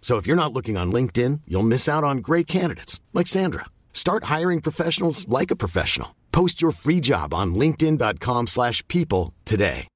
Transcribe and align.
So 0.00 0.16
if 0.16 0.26
you're 0.26 0.34
not 0.34 0.52
looking 0.52 0.76
on 0.76 0.90
LinkedIn, 0.90 1.42
you'll 1.46 1.62
miss 1.62 1.88
out 1.88 2.02
on 2.02 2.18
great 2.18 2.48
candidates 2.48 2.98
like 3.14 3.28
Sandra. 3.28 3.66
Start 3.92 4.24
hiring 4.24 4.60
professionals 4.60 5.28
like 5.28 5.52
a 5.52 5.56
professional. 5.56 6.16
Post 6.32 6.60
your 6.60 6.72
free 6.72 7.00
job 7.00 7.32
on 7.32 7.54
linkedin.com/people 7.54 8.46
slash 8.48 8.82
people 8.88 9.32
today. 9.44 9.86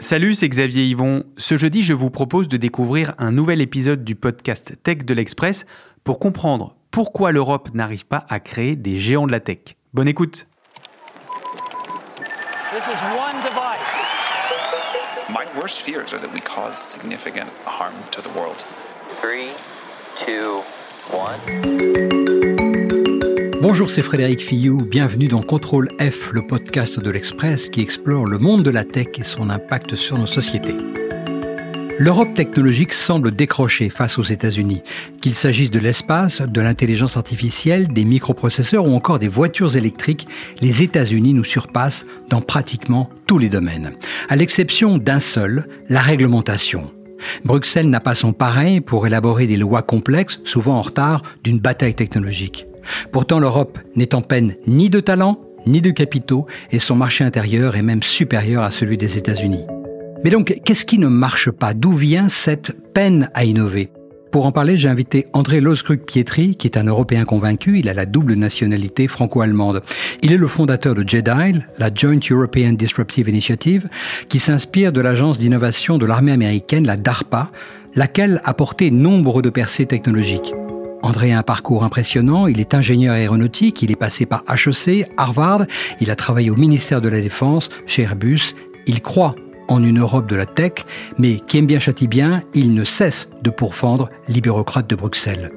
Salut, 0.00 0.32
c'est 0.32 0.48
Xavier 0.48 0.86
Yvon. 0.86 1.24
Ce 1.36 1.58
jeudi, 1.58 1.82
je 1.82 1.92
vous 1.92 2.08
propose 2.08 2.48
de 2.48 2.56
découvrir 2.56 3.12
un 3.18 3.32
nouvel 3.32 3.60
épisode 3.60 4.02
du 4.02 4.14
podcast 4.14 4.82
Tech 4.82 5.04
de 5.04 5.12
l'Express 5.12 5.66
pour 6.04 6.18
comprendre 6.18 6.74
pourquoi 6.90 7.32
l'Europe 7.32 7.74
n'arrive 7.74 8.06
pas 8.06 8.24
à 8.30 8.40
créer 8.40 8.76
des 8.76 8.98
géants 8.98 9.26
de 9.26 9.32
la 9.32 9.40
tech. 9.40 9.76
Bonne 9.92 10.08
écoute. 10.08 10.46
This 12.72 12.86
is 12.86 13.02
one 13.02 13.36
device. 13.42 13.59
My 13.59 13.59
worst 15.56 15.80
fears 15.80 16.12
are 16.12 16.18
that 16.18 16.32
we 16.32 16.40
cause 16.40 16.78
significant 16.78 17.50
harm 17.64 17.94
to 18.12 18.22
the 18.22 18.28
world. 18.38 18.64
Three, 19.20 19.50
two, 20.24 20.62
one. 21.10 21.40
Bonjour, 23.60 23.90
c'est 23.90 24.02
Frédéric 24.02 24.40
Fillou. 24.40 24.84
Bienvenue 24.84 25.28
dans 25.28 25.42
Contrôle 25.42 25.90
F, 26.00 26.32
le 26.32 26.46
podcast 26.46 27.00
de 27.00 27.10
l'Express 27.10 27.68
qui 27.68 27.82
explore 27.82 28.26
le 28.26 28.38
monde 28.38 28.62
de 28.62 28.70
la 28.70 28.84
tech 28.84 29.08
et 29.18 29.24
son 29.24 29.50
impact 29.50 29.96
sur 29.96 30.18
nos 30.18 30.26
sociétés. 30.26 30.76
L'Europe 32.00 32.32
technologique 32.32 32.94
semble 32.94 33.30
décrocher 33.30 33.90
face 33.90 34.18
aux 34.18 34.22
États-Unis. 34.22 34.80
Qu'il 35.20 35.34
s'agisse 35.34 35.70
de 35.70 35.78
l'espace, 35.78 36.40
de 36.40 36.60
l'intelligence 36.62 37.18
artificielle, 37.18 37.88
des 37.88 38.06
microprocesseurs 38.06 38.86
ou 38.86 38.94
encore 38.94 39.18
des 39.18 39.28
voitures 39.28 39.76
électriques, 39.76 40.26
les 40.62 40.82
États-Unis 40.82 41.34
nous 41.34 41.44
surpassent 41.44 42.06
dans 42.30 42.40
pratiquement 42.40 43.10
tous 43.26 43.36
les 43.36 43.50
domaines. 43.50 43.92
À 44.30 44.36
l'exception 44.36 44.96
d'un 44.96 45.20
seul, 45.20 45.68
la 45.90 46.00
réglementation. 46.00 46.90
Bruxelles 47.44 47.90
n'a 47.90 48.00
pas 48.00 48.14
son 48.14 48.32
pareil 48.32 48.80
pour 48.80 49.06
élaborer 49.06 49.46
des 49.46 49.58
lois 49.58 49.82
complexes, 49.82 50.40
souvent 50.44 50.76
en 50.78 50.82
retard 50.82 51.20
d'une 51.44 51.58
bataille 51.58 51.94
technologique. 51.94 52.66
Pourtant, 53.12 53.38
l'Europe 53.38 53.78
n'est 53.94 54.14
en 54.14 54.22
peine 54.22 54.54
ni 54.66 54.88
de 54.88 55.00
talent, 55.00 55.38
ni 55.66 55.82
de 55.82 55.90
capitaux, 55.90 56.46
et 56.72 56.78
son 56.78 56.96
marché 56.96 57.24
intérieur 57.24 57.76
est 57.76 57.82
même 57.82 58.02
supérieur 58.02 58.62
à 58.62 58.70
celui 58.70 58.96
des 58.96 59.18
États-Unis. 59.18 59.66
Mais 60.22 60.30
donc, 60.30 60.54
qu'est-ce 60.64 60.84
qui 60.84 60.98
ne 60.98 61.08
marche 61.08 61.50
pas? 61.50 61.72
D'où 61.72 61.92
vient 61.92 62.28
cette 62.28 62.76
peine 62.92 63.30
à 63.32 63.44
innover? 63.44 63.90
Pour 64.30 64.44
en 64.44 64.52
parler, 64.52 64.76
j'ai 64.76 64.90
invité 64.90 65.26
André 65.32 65.60
Loskrug-Pietri, 65.60 66.56
qui 66.56 66.68
est 66.68 66.76
un 66.76 66.84
Européen 66.84 67.24
convaincu. 67.24 67.78
Il 67.78 67.88
a 67.88 67.94
la 67.94 68.04
double 68.04 68.34
nationalité 68.34 69.08
franco-allemande. 69.08 69.82
Il 70.22 70.32
est 70.32 70.36
le 70.36 70.46
fondateur 70.46 70.94
de 70.94 71.08
JEDI, 71.08 71.60
la 71.78 71.90
Joint 71.92 72.20
European 72.30 72.74
Disruptive 72.74 73.30
Initiative, 73.30 73.88
qui 74.28 74.38
s'inspire 74.40 74.92
de 74.92 75.00
l'agence 75.00 75.38
d'innovation 75.38 75.96
de 75.96 76.04
l'armée 76.04 76.32
américaine, 76.32 76.86
la 76.86 76.98
DARPA, 76.98 77.50
laquelle 77.94 78.42
a 78.44 78.52
porté 78.52 78.90
nombre 78.90 79.40
de 79.40 79.48
percées 79.48 79.86
technologiques. 79.86 80.52
André 81.02 81.32
a 81.32 81.38
un 81.38 81.42
parcours 81.42 81.82
impressionnant, 81.82 82.46
il 82.46 82.60
est 82.60 82.74
ingénieur 82.74 83.14
aéronautique, 83.14 83.82
il 83.82 83.90
est 83.90 83.96
passé 83.96 84.26
par 84.26 84.44
HEC, 84.48 85.10
Harvard, 85.16 85.64
il 85.98 86.10
a 86.10 86.14
travaillé 86.14 86.50
au 86.50 86.56
ministère 86.56 87.00
de 87.00 87.08
la 87.08 87.22
Défense, 87.22 87.70
chez 87.86 88.02
Airbus, 88.02 88.54
il 88.86 89.00
croit 89.00 89.34
en 89.70 89.82
une 89.82 90.00
Europe 90.00 90.28
de 90.28 90.36
la 90.36 90.44
tech, 90.44 90.84
mais 91.16 91.40
qui 91.40 91.58
aime 91.58 91.66
bien 91.66 91.78
châtie 91.78 92.08
bien, 92.08 92.42
il 92.52 92.74
ne 92.74 92.84
cesse 92.84 93.30
de 93.42 93.50
pourfendre 93.50 94.10
les 94.28 94.42
bureaucrates 94.42 94.90
de 94.90 94.96
Bruxelles. 94.96 95.50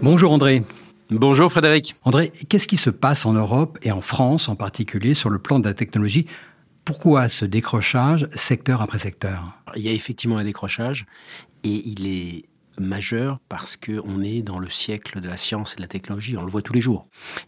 Bonjour 0.00 0.32
André. 0.32 0.62
Bonjour 1.10 1.50
Frédéric. 1.50 1.96
André, 2.04 2.32
qu'est-ce 2.48 2.68
qui 2.68 2.76
se 2.76 2.90
passe 2.90 3.26
en 3.26 3.32
Europe 3.32 3.78
et 3.82 3.92
en 3.92 4.00
France 4.00 4.48
en 4.48 4.56
particulier 4.56 5.14
sur 5.14 5.28
le 5.28 5.38
plan 5.38 5.58
de 5.58 5.66
la 5.66 5.74
technologie? 5.74 6.26
Pourquoi 6.84 7.28
ce 7.28 7.44
décrochage 7.44 8.28
secteur 8.30 8.80
après 8.80 8.98
secteur? 8.98 9.52
Il 9.76 9.82
y 9.82 9.88
a 9.88 9.92
effectivement 9.92 10.38
un 10.38 10.44
décrochage 10.44 11.06
et 11.64 11.82
il 11.86 12.06
est 12.06 12.44
majeur 12.80 13.38
parce 13.48 13.76
qu'on 13.76 14.22
est 14.22 14.42
dans 14.42 14.58
le 14.58 14.68
siècle 14.68 15.20
de 15.20 15.28
la 15.28 15.36
science 15.36 15.74
et 15.74 15.76
de 15.76 15.82
la 15.82 15.88
technologie, 15.88 16.36
on 16.36 16.42
le 16.42 16.50
voit 16.50 16.62
tous 16.62 16.72
les 16.72 16.80
jours. 16.80 17.06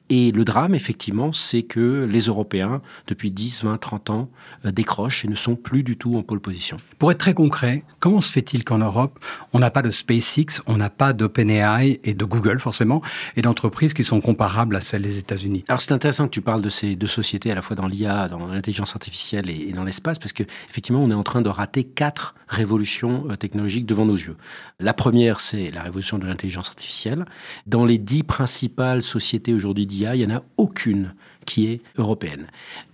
Et 0.08 0.32
le 0.32 0.44
drame, 0.44 0.74
effectivement, 0.74 1.32
c'est 1.32 1.62
que 1.62 2.04
les 2.04 2.20
Européens, 2.22 2.82
depuis 3.06 3.30
10, 3.30 3.64
20, 3.64 3.78
30 3.78 4.10
ans, 4.10 4.30
euh, 4.64 4.72
décrochent 4.72 5.24
et 5.24 5.28
ne 5.28 5.34
sont 5.34 5.56
plus 5.56 5.82
du 5.82 5.96
tout 5.96 6.16
en 6.16 6.22
pole 6.22 6.40
position. 6.40 6.76
Pour 6.98 7.10
être 7.10 7.18
très 7.18 7.34
concret, 7.34 7.84
comment 7.98 8.20
se 8.20 8.32
fait-il 8.32 8.64
qu'en 8.64 8.78
Europe, 8.78 9.18
on 9.52 9.58
n'a 9.58 9.70
pas 9.70 9.82
de 9.82 9.90
SpaceX, 9.90 10.62
on 10.66 10.76
n'a 10.76 10.90
pas 10.90 11.12
d'OpenAI 11.12 12.00
et 12.04 12.14
de 12.14 12.24
Google 12.24 12.58
forcément, 12.60 13.02
et 13.36 13.42
d'entreprises 13.42 13.94
qui 13.94 14.04
sont 14.04 14.20
comparables 14.20 14.76
à 14.76 14.80
celles 14.80 15.02
des 15.02 15.18
États-Unis? 15.18 15.64
Alors 15.68 15.80
c'est 15.80 15.92
intéressant 15.92 16.26
que 16.26 16.32
tu 16.32 16.42
parles 16.42 16.62
de 16.62 16.70
ces 16.70 16.96
deux 16.96 17.06
sociétés, 17.06 17.50
à 17.50 17.54
la 17.54 17.62
fois 17.62 17.76
dans 17.76 17.86
l'IA, 17.86 18.28
dans 18.28 18.46
l'intelligence 18.46 18.94
artificielle 18.94 19.48
et, 19.50 19.72
dans 19.72 19.84
l'espace, 19.84 20.18
parce 20.18 20.32
que 20.32 20.44
effectivement, 20.68 21.02
on 21.02 21.10
est 21.10 21.14
en 21.14 21.22
train 21.22 21.42
de 21.42 21.48
rater 21.48 21.84
quatre 21.84 22.34
révolutions 22.48 23.26
euh, 23.30 23.36
technologiques 23.36 23.86
devant 23.86 24.04
nos 24.04 24.16
yeux. 24.16 24.36
La 24.78 24.92
première, 24.92 25.19
c'est 25.38 25.70
la 25.70 25.82
révolution 25.82 26.18
de 26.18 26.26
l'intelligence 26.26 26.68
artificielle. 26.68 27.24
Dans 27.66 27.84
les 27.84 27.98
dix 27.98 28.22
principales 28.22 29.02
sociétés 29.02 29.52
aujourd'hui 29.54 29.86
d'IA, 29.86 30.14
il 30.16 30.26
n'y 30.26 30.32
en 30.32 30.36
a 30.36 30.42
aucune 30.56 31.14
qui 31.46 31.66
est 31.66 31.80
européenne. 31.96 32.46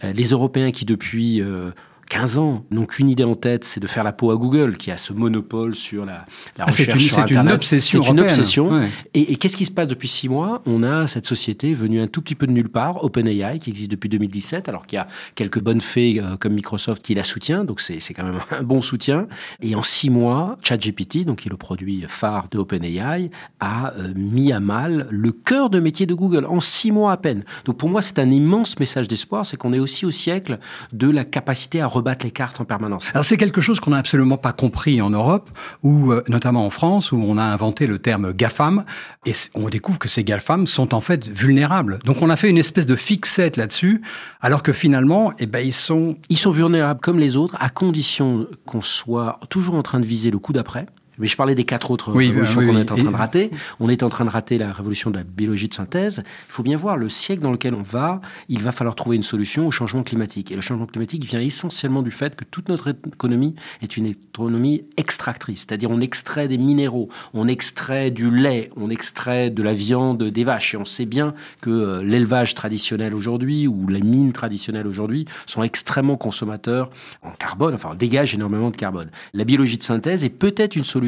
Euh, 0.04 0.12
les 0.12 0.30
Européens 0.30 0.70
qui, 0.70 0.84
depuis 0.84 1.40
euh, 1.40 1.70
15 2.08 2.38
ans 2.38 2.64
n'ont 2.70 2.86
qu'une 2.86 3.08
idée 3.08 3.24
en 3.24 3.34
tête, 3.34 3.64
c'est 3.64 3.80
de 3.80 3.86
faire 3.86 4.04
la 4.04 4.12
peau 4.12 4.30
à 4.30 4.36
Google, 4.36 4.76
qui 4.76 4.90
a 4.90 4.96
ce 4.96 5.12
monopole 5.12 5.74
sur 5.74 6.04
la, 6.06 6.24
la 6.56 6.64
Ah, 6.64 6.64
recherche 6.66 6.94
une- 6.94 7.00
sur 7.00 7.14
c'est 7.16 7.20
une 7.22 7.26
Internet. 7.38 7.54
obsession 7.54 8.02
C'est 8.02 8.10
une 8.10 8.20
obsession. 8.20 8.68
Ouais. 8.72 8.88
Et, 9.14 9.32
et 9.32 9.36
qu'est-ce 9.36 9.56
qui 9.56 9.64
se 9.66 9.72
passe 9.72 9.88
depuis 9.88 10.08
six 10.08 10.28
mois? 10.28 10.62
On 10.66 10.82
a 10.82 11.06
cette 11.06 11.26
société 11.26 11.74
venue 11.74 12.00
un 12.00 12.06
tout 12.06 12.22
petit 12.22 12.34
peu 12.34 12.46
de 12.46 12.52
nulle 12.52 12.68
part, 12.68 13.02
OpenAI, 13.04 13.58
qui 13.58 13.70
existe 13.70 13.90
depuis 13.90 14.08
2017, 14.08 14.68
alors 14.68 14.86
qu'il 14.86 14.96
y 14.96 15.00
a 15.00 15.06
quelques 15.34 15.60
bonnes 15.60 15.80
fées 15.80 16.20
euh, 16.20 16.36
comme 16.36 16.54
Microsoft 16.54 17.02
qui 17.04 17.14
la 17.14 17.22
soutient, 17.24 17.64
donc 17.64 17.80
c'est 17.80 18.00
c'est 18.00 18.14
quand 18.14 18.24
même 18.24 18.38
un 18.50 18.62
bon 18.62 18.80
soutien. 18.80 19.26
Et 19.60 19.74
en 19.74 19.82
six 19.82 20.10
mois, 20.10 20.58
ChatGPT, 20.62 21.24
donc 21.24 21.38
qui 21.40 21.48
est 21.48 21.50
le 21.50 21.56
produit 21.56 22.04
phare 22.08 22.46
de 22.50 22.58
OpenAI, 22.58 23.30
a 23.60 23.92
euh, 23.94 24.12
mis 24.14 24.52
à 24.52 24.60
mal 24.60 25.06
le 25.10 25.32
cœur 25.32 25.70
de 25.70 25.80
métier 25.80 26.06
de 26.06 26.14
Google 26.14 26.44
en 26.46 26.60
six 26.60 26.92
mois 26.92 27.12
à 27.12 27.16
peine. 27.16 27.44
Donc 27.64 27.78
pour 27.78 27.88
moi, 27.88 28.00
c'est 28.02 28.18
un 28.18 28.30
immense 28.30 28.78
message 28.78 29.08
d'espoir, 29.08 29.44
c'est 29.44 29.56
qu'on 29.56 29.72
est 29.72 29.78
aussi 29.78 30.06
au 30.06 30.10
siècle 30.10 30.58
de 30.92 31.10
la 31.10 31.24
capacité 31.24 31.80
à 31.80 31.86
rebattre 31.96 32.24
les 32.24 32.30
cartes 32.30 32.60
en 32.60 32.64
permanence. 32.64 33.10
Alors 33.12 33.24
c'est 33.24 33.36
quelque 33.36 33.60
chose 33.60 33.80
qu'on 33.80 33.90
n'a 33.90 33.98
absolument 33.98 34.38
pas 34.38 34.52
compris 34.52 35.00
en 35.02 35.10
Europe, 35.10 35.50
ou 35.82 36.12
euh, 36.12 36.22
notamment 36.28 36.64
en 36.64 36.70
France, 36.70 37.12
où 37.12 37.16
on 37.16 37.36
a 37.38 37.42
inventé 37.42 37.86
le 37.86 37.98
terme 37.98 38.32
GAFAM, 38.32 38.84
et 39.24 39.32
on 39.54 39.68
découvre 39.68 39.98
que 39.98 40.08
ces 40.08 40.24
GAFAM 40.24 40.66
sont 40.66 40.94
en 40.94 41.00
fait 41.00 41.28
vulnérables. 41.28 41.98
Donc 42.04 42.22
on 42.22 42.30
a 42.30 42.36
fait 42.36 42.48
une 42.48 42.58
espèce 42.58 42.86
de 42.86 42.96
fixette 42.96 43.56
là-dessus, 43.56 44.02
alors 44.40 44.62
que 44.62 44.72
finalement, 44.72 45.32
eh 45.38 45.46
ben, 45.46 45.60
ils 45.60 45.72
sont... 45.72 46.16
Ils 46.28 46.38
sont 46.38 46.50
vulnérables 46.50 47.00
comme 47.00 47.18
les 47.18 47.36
autres, 47.36 47.56
à 47.60 47.68
condition 47.68 48.46
qu'on 48.64 48.80
soit 48.80 49.40
toujours 49.50 49.74
en 49.74 49.82
train 49.82 50.00
de 50.00 50.06
viser 50.06 50.30
le 50.30 50.38
coup 50.38 50.52
d'après. 50.52 50.86
Mais 51.18 51.26
je 51.26 51.36
parlais 51.36 51.54
des 51.54 51.64
quatre 51.64 51.90
autres 51.90 52.12
Oui, 52.12 52.28
révolutions 52.28 52.60
oui, 52.60 52.66
qu'on 52.66 52.74
oui. 52.74 52.80
est 52.80 52.92
en 52.92 52.96
train 52.96 53.10
de 53.10 53.16
rater. 53.16 53.50
On 53.80 53.88
est 53.88 54.02
en 54.02 54.08
train 54.08 54.24
de 54.24 54.30
rater 54.30 54.58
la 54.58 54.72
révolution 54.72 55.10
de 55.10 55.16
la 55.16 55.24
biologie 55.24 55.68
de 55.68 55.74
synthèse. 55.74 56.22
Il 56.48 56.52
faut 56.52 56.62
bien 56.62 56.76
voir 56.76 56.96
le 56.96 57.08
siècle 57.08 57.42
dans 57.42 57.52
lequel 57.52 57.74
on 57.74 57.82
va. 57.82 58.20
Il 58.48 58.62
va 58.62 58.72
falloir 58.72 58.94
trouver 58.94 59.16
une 59.16 59.22
solution 59.22 59.66
au 59.66 59.70
changement 59.70 60.02
climatique. 60.02 60.52
Et 60.52 60.54
le 60.54 60.60
changement 60.60 60.86
climatique 60.86 61.24
vient 61.24 61.40
essentiellement 61.40 62.02
du 62.02 62.10
fait 62.10 62.36
que 62.36 62.44
toute 62.44 62.68
notre 62.68 62.88
économie 62.88 63.54
est 63.82 63.96
une 63.96 64.06
économie 64.06 64.84
extractrice. 64.96 65.60
C'est-à-dire 65.60 65.90
on 65.90 66.00
extrait 66.00 66.48
des 66.48 66.58
minéraux, 66.58 67.08
on 67.32 67.48
extrait 67.48 68.10
du 68.10 68.30
lait, 68.30 68.70
on 68.76 68.90
extrait 68.90 69.50
de 69.50 69.62
la 69.62 69.74
viande 69.74 70.22
des 70.22 70.44
vaches. 70.44 70.74
Et 70.74 70.76
on 70.76 70.84
sait 70.84 71.06
bien 71.06 71.34
que 71.60 71.70
euh, 71.70 72.02
l'élevage 72.02 72.54
traditionnel 72.54 73.14
aujourd'hui 73.14 73.66
ou 73.66 73.86
les 73.88 74.02
mines 74.02 74.32
traditionnelles 74.32 74.86
aujourd'hui 74.86 75.26
sont 75.46 75.62
extrêmement 75.62 76.16
consommateurs 76.16 76.90
en 77.22 77.30
carbone, 77.30 77.74
enfin 77.74 77.94
dégagent 77.94 78.34
énormément 78.34 78.70
de 78.70 78.76
carbone. 78.76 79.10
La 79.32 79.44
biologie 79.44 79.78
de 79.78 79.82
synthèse 79.82 80.24
est 80.24 80.28
peut-être 80.30 80.76
une 80.76 80.84
solution 80.84 81.05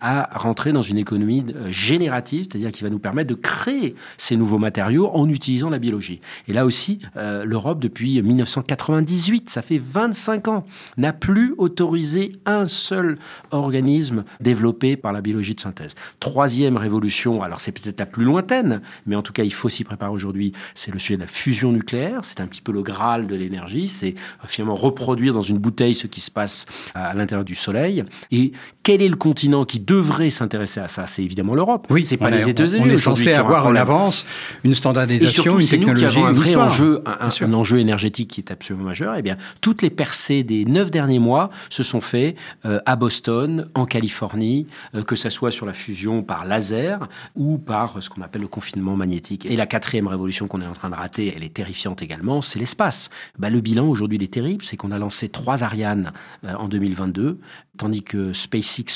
à 0.00 0.30
rentrer 0.38 0.72
dans 0.72 0.82
une 0.82 0.98
économie 0.98 1.44
euh, 1.54 1.70
générative, 1.70 2.46
c'est-à-dire 2.50 2.72
qui 2.72 2.82
va 2.82 2.90
nous 2.90 2.98
permettre 2.98 3.30
de 3.30 3.34
créer 3.34 3.94
ces 4.16 4.36
nouveaux 4.36 4.58
matériaux 4.58 5.10
en 5.12 5.28
utilisant 5.28 5.70
la 5.70 5.78
biologie. 5.78 6.20
Et 6.48 6.52
là 6.52 6.64
aussi, 6.64 7.00
euh, 7.16 7.44
l'Europe, 7.44 7.80
depuis 7.80 8.20
1998, 8.22 9.50
ça 9.50 9.62
fait 9.62 9.80
25 9.82 10.48
ans, 10.48 10.64
n'a 10.96 11.12
plus 11.12 11.54
autorisé 11.58 12.32
un 12.46 12.66
seul 12.66 13.18
organisme 13.50 14.24
développé 14.40 14.96
par 14.96 15.12
la 15.12 15.20
biologie 15.20 15.54
de 15.54 15.60
synthèse. 15.60 15.94
Troisième 16.18 16.76
révolution, 16.76 17.42
alors 17.42 17.60
c'est 17.60 17.72
peut-être 17.72 17.98
la 18.00 18.06
plus 18.06 18.24
lointaine, 18.24 18.80
mais 19.06 19.16
en 19.16 19.22
tout 19.22 19.32
cas 19.32 19.44
il 19.44 19.52
faut 19.52 19.68
s'y 19.68 19.84
préparer 19.84 20.10
aujourd'hui, 20.10 20.52
c'est 20.74 20.92
le 20.92 20.98
sujet 20.98 21.16
de 21.16 21.22
la 21.22 21.26
fusion 21.26 21.72
nucléaire, 21.72 22.20
c'est 22.24 22.40
un 22.40 22.46
petit 22.46 22.62
peu 22.62 22.72
le 22.72 22.82
graal 22.82 23.26
de 23.26 23.36
l'énergie, 23.36 23.88
c'est 23.88 24.14
euh, 24.44 24.46
finalement 24.46 24.74
reproduire 24.74 25.34
dans 25.34 25.40
une 25.40 25.58
bouteille 25.58 25.94
ce 25.94 26.06
qui 26.06 26.20
se 26.20 26.30
passe 26.30 26.66
à 26.94 27.14
l'intérieur 27.14 27.44
du 27.44 27.54
Soleil. 27.54 28.04
Et 28.30 28.52
quel 28.82 29.02
est 29.02 29.08
le 29.08 29.16
continent 29.20 29.64
qui 29.64 29.78
devrait 29.78 30.30
s'intéresser 30.30 30.80
à 30.80 30.88
ça 30.88 31.06
C'est 31.06 31.22
évidemment 31.22 31.54
l'Europe. 31.54 31.86
Oui, 31.90 32.02
c'est 32.02 32.16
pas 32.16 32.30
les 32.30 32.48
États-Unis 32.48 32.82
On 32.84 32.90
est 32.90 32.98
censé 32.98 33.32
avoir 33.32 33.62
problème. 33.62 33.82
avance, 33.82 34.26
une 34.64 34.72
Et 34.72 34.74
standardisation, 34.74 35.44
surtout, 35.44 35.60
une 35.60 35.66
c'est 35.66 35.76
nous 35.76 35.86
qui 35.86 35.94
technologie, 35.94 36.18
avons 36.18 36.26
un 36.26 36.32
vrai 36.32 36.56
enjeu, 36.56 37.04
un, 37.06 37.52
enjeu 37.52 37.78
énergétique 37.78 38.30
qui 38.30 38.40
est 38.40 38.50
absolument 38.50 38.86
majeur. 38.86 39.14
Eh 39.16 39.22
bien, 39.22 39.36
toutes 39.60 39.82
les 39.82 39.90
percées 39.90 40.42
des 40.42 40.64
neuf 40.64 40.90
derniers 40.90 41.20
mois 41.20 41.50
se 41.68 41.84
sont 41.84 42.00
faites 42.00 42.36
euh, 42.64 42.80
à 42.86 42.96
Boston, 42.96 43.68
en 43.74 43.86
Californie, 43.86 44.66
euh, 44.96 45.04
que 45.04 45.14
ça 45.14 45.30
soit 45.30 45.52
sur 45.52 45.66
la 45.66 45.72
fusion 45.72 46.22
par 46.22 46.44
laser 46.44 47.08
ou 47.36 47.58
par 47.58 47.96
euh, 47.96 48.00
ce 48.00 48.10
qu'on 48.10 48.22
appelle 48.22 48.42
le 48.42 48.48
confinement 48.48 48.96
magnétique. 48.96 49.46
Et 49.46 49.56
la 49.56 49.66
quatrième 49.66 50.08
révolution 50.08 50.48
qu'on 50.48 50.60
est 50.60 50.66
en 50.66 50.72
train 50.72 50.90
de 50.90 50.94
rater, 50.96 51.32
elle 51.36 51.44
est 51.44 51.54
terrifiante 51.54 52.02
également, 52.02 52.40
c'est 52.40 52.58
l'espace. 52.58 53.10
Bah, 53.38 53.50
le 53.50 53.60
bilan 53.60 53.86
aujourd'hui, 53.86 54.18
il 54.18 54.24
est 54.24 54.32
terrible, 54.32 54.64
c'est 54.64 54.76
qu'on 54.76 54.90
a 54.90 54.98
lancé 54.98 55.28
trois 55.28 55.62
Ariane 55.62 56.12
euh, 56.44 56.54
en 56.54 56.68
2022, 56.68 57.38
tandis 57.76 58.02
que 58.02 58.32
SpaceX 58.32 58.86